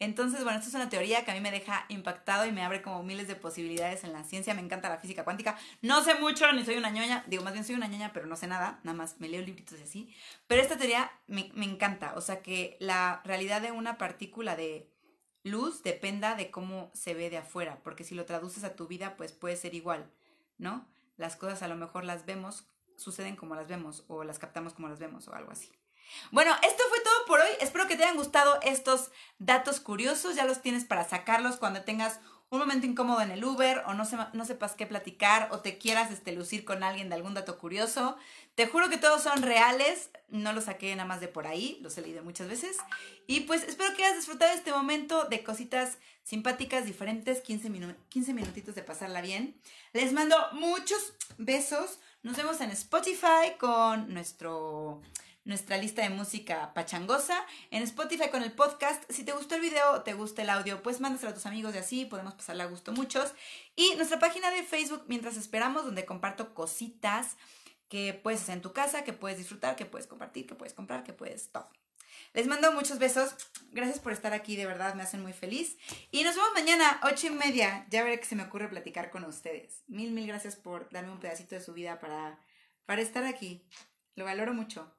Entonces, 0.00 0.42
bueno, 0.42 0.58
esto 0.58 0.68
es 0.68 0.74
una 0.74 0.88
teoría 0.88 1.24
que 1.24 1.30
a 1.30 1.34
mí 1.34 1.40
me 1.40 1.50
deja 1.50 1.86
impactado 1.88 2.46
y 2.46 2.52
me 2.52 2.62
abre 2.62 2.82
como 2.82 3.02
miles 3.02 3.28
de 3.28 3.36
posibilidades 3.36 4.04
en 4.04 4.12
la 4.12 4.24
ciencia. 4.24 4.54
Me 4.54 4.60
encanta 4.60 4.88
la 4.88 4.98
física 4.98 5.24
cuántica. 5.24 5.56
No 5.82 6.02
sé 6.02 6.14
mucho, 6.16 6.52
ni 6.52 6.64
soy 6.64 6.76
una 6.76 6.90
ñoña. 6.90 7.24
Digo, 7.26 7.44
más 7.44 7.52
bien 7.52 7.64
soy 7.64 7.76
una 7.76 7.86
ñoña, 7.86 8.12
pero 8.12 8.26
no 8.26 8.36
sé 8.36 8.46
nada. 8.46 8.80
Nada 8.82 8.96
más 8.96 9.20
me 9.20 9.28
leo 9.28 9.40
libritos 9.40 9.78
y 9.78 9.82
así. 9.82 10.14
Pero 10.46 10.60
esta 10.60 10.76
teoría 10.76 11.10
me, 11.26 11.50
me 11.54 11.64
encanta. 11.64 12.14
O 12.16 12.20
sea, 12.20 12.42
que 12.42 12.76
la 12.80 13.22
realidad 13.24 13.62
de 13.62 13.70
una 13.70 13.96
partícula 13.96 14.56
de 14.56 14.90
luz 15.44 15.82
dependa 15.82 16.34
de 16.34 16.50
cómo 16.50 16.90
se 16.92 17.14
ve 17.14 17.30
de 17.30 17.38
afuera. 17.38 17.80
Porque 17.84 18.02
si 18.02 18.14
lo 18.14 18.24
traduces 18.24 18.64
a 18.64 18.74
tu 18.74 18.88
vida, 18.88 19.16
pues 19.16 19.32
puede 19.32 19.56
ser 19.56 19.74
igual, 19.74 20.10
¿no? 20.58 20.88
Las 21.16 21.36
cosas 21.36 21.62
a 21.62 21.68
lo 21.68 21.76
mejor 21.76 22.04
las 22.04 22.26
vemos, 22.26 22.66
suceden 22.96 23.36
como 23.36 23.54
las 23.54 23.68
vemos, 23.68 24.04
o 24.08 24.24
las 24.24 24.40
captamos 24.40 24.74
como 24.74 24.88
las 24.88 24.98
vemos, 24.98 25.28
o 25.28 25.34
algo 25.34 25.52
así. 25.52 25.70
Bueno, 26.30 26.52
esto 26.62 26.82
fue 26.88 27.00
por 27.26 27.40
hoy. 27.40 27.50
Espero 27.60 27.86
que 27.86 27.96
te 27.96 28.04
hayan 28.04 28.16
gustado 28.16 28.58
estos 28.62 29.10
datos 29.38 29.80
curiosos. 29.80 30.36
Ya 30.36 30.44
los 30.44 30.62
tienes 30.62 30.84
para 30.84 31.08
sacarlos 31.08 31.56
cuando 31.56 31.82
tengas 31.82 32.20
un 32.50 32.60
momento 32.60 32.86
incómodo 32.86 33.20
en 33.20 33.30
el 33.30 33.44
Uber 33.44 33.82
o 33.86 33.94
no, 33.94 34.04
no 34.32 34.44
sepas 34.44 34.74
qué 34.74 34.86
platicar 34.86 35.48
o 35.50 35.60
te 35.60 35.76
quieras 35.78 36.10
este, 36.10 36.32
lucir 36.32 36.64
con 36.64 36.84
alguien 36.84 37.08
de 37.08 37.16
algún 37.16 37.34
dato 37.34 37.58
curioso. 37.58 38.16
Te 38.54 38.66
juro 38.66 38.88
que 38.88 38.96
todos 38.96 39.22
son 39.22 39.42
reales. 39.42 40.10
No 40.28 40.52
los 40.52 40.64
saqué 40.64 40.94
nada 40.94 41.08
más 41.08 41.20
de 41.20 41.28
por 41.28 41.46
ahí. 41.46 41.78
Los 41.80 41.98
he 41.98 42.02
leído 42.02 42.22
muchas 42.22 42.48
veces. 42.48 42.76
Y 43.26 43.40
pues 43.40 43.64
espero 43.64 43.94
que 43.96 44.04
hayas 44.04 44.18
disfrutado 44.18 44.52
este 44.52 44.72
momento 44.72 45.24
de 45.24 45.42
cositas 45.42 45.98
simpáticas, 46.22 46.86
diferentes. 46.86 47.40
15, 47.40 47.96
15 48.08 48.34
minutitos 48.34 48.74
de 48.74 48.82
pasarla 48.82 49.20
bien. 49.20 49.56
Les 49.92 50.12
mando 50.12 50.36
muchos 50.52 51.14
besos. 51.38 51.98
Nos 52.22 52.36
vemos 52.36 52.60
en 52.60 52.70
Spotify 52.70 53.56
con 53.58 54.12
nuestro 54.14 55.02
nuestra 55.44 55.76
lista 55.76 56.02
de 56.02 56.10
música 56.10 56.72
pachangosa, 56.74 57.36
en 57.70 57.82
Spotify 57.82 58.28
con 58.30 58.42
el 58.42 58.52
podcast. 58.52 59.04
Si 59.10 59.24
te 59.24 59.32
gustó 59.32 59.56
el 59.56 59.60
video 59.60 60.02
te 60.02 60.14
gusta 60.14 60.42
el 60.42 60.50
audio, 60.50 60.82
pues 60.82 61.00
mándaselo 61.00 61.30
a 61.30 61.34
tus 61.34 61.46
amigos 61.46 61.74
y 61.74 61.78
así 61.78 62.04
podemos 62.06 62.34
pasarle 62.34 62.62
a 62.62 62.66
gusto 62.66 62.92
muchos. 62.92 63.32
Y 63.76 63.94
nuestra 63.96 64.18
página 64.18 64.50
de 64.50 64.62
Facebook, 64.62 65.04
mientras 65.06 65.36
esperamos, 65.36 65.84
donde 65.84 66.04
comparto 66.04 66.54
cositas 66.54 67.36
que 67.88 68.14
puedes 68.14 68.40
hacer 68.40 68.56
en 68.56 68.62
tu 68.62 68.72
casa, 68.72 69.04
que 69.04 69.12
puedes 69.12 69.38
disfrutar, 69.38 69.76
que 69.76 69.84
puedes 69.84 70.06
compartir, 70.06 70.46
que 70.46 70.54
puedes 70.54 70.72
comprar, 70.72 71.04
que 71.04 71.12
puedes 71.12 71.50
todo. 71.50 71.68
Les 72.32 72.46
mando 72.46 72.72
muchos 72.72 72.98
besos. 72.98 73.34
Gracias 73.72 73.98
por 73.98 74.12
estar 74.12 74.32
aquí, 74.32 74.56
de 74.56 74.66
verdad 74.66 74.94
me 74.94 75.02
hacen 75.02 75.22
muy 75.22 75.32
feliz. 75.32 75.76
Y 76.10 76.24
nos 76.24 76.34
vemos 76.36 76.50
mañana, 76.54 77.00
ocho 77.04 77.26
y 77.26 77.30
media. 77.30 77.86
Ya 77.90 78.02
veré 78.02 78.18
que 78.18 78.26
se 78.26 78.36
me 78.36 78.44
ocurre 78.44 78.68
platicar 78.68 79.10
con 79.10 79.24
ustedes. 79.24 79.82
Mil, 79.88 80.10
mil 80.10 80.26
gracias 80.26 80.56
por 80.56 80.88
darme 80.90 81.12
un 81.12 81.20
pedacito 81.20 81.54
de 81.54 81.60
su 81.60 81.74
vida 81.74 81.98
para, 81.98 82.38
para 82.86 83.02
estar 83.02 83.24
aquí. 83.24 83.62
Lo 84.16 84.24
valoro 84.24 84.54
mucho. 84.54 84.92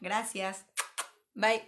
Gracias. 0.00 0.64
Bye. 1.34 1.62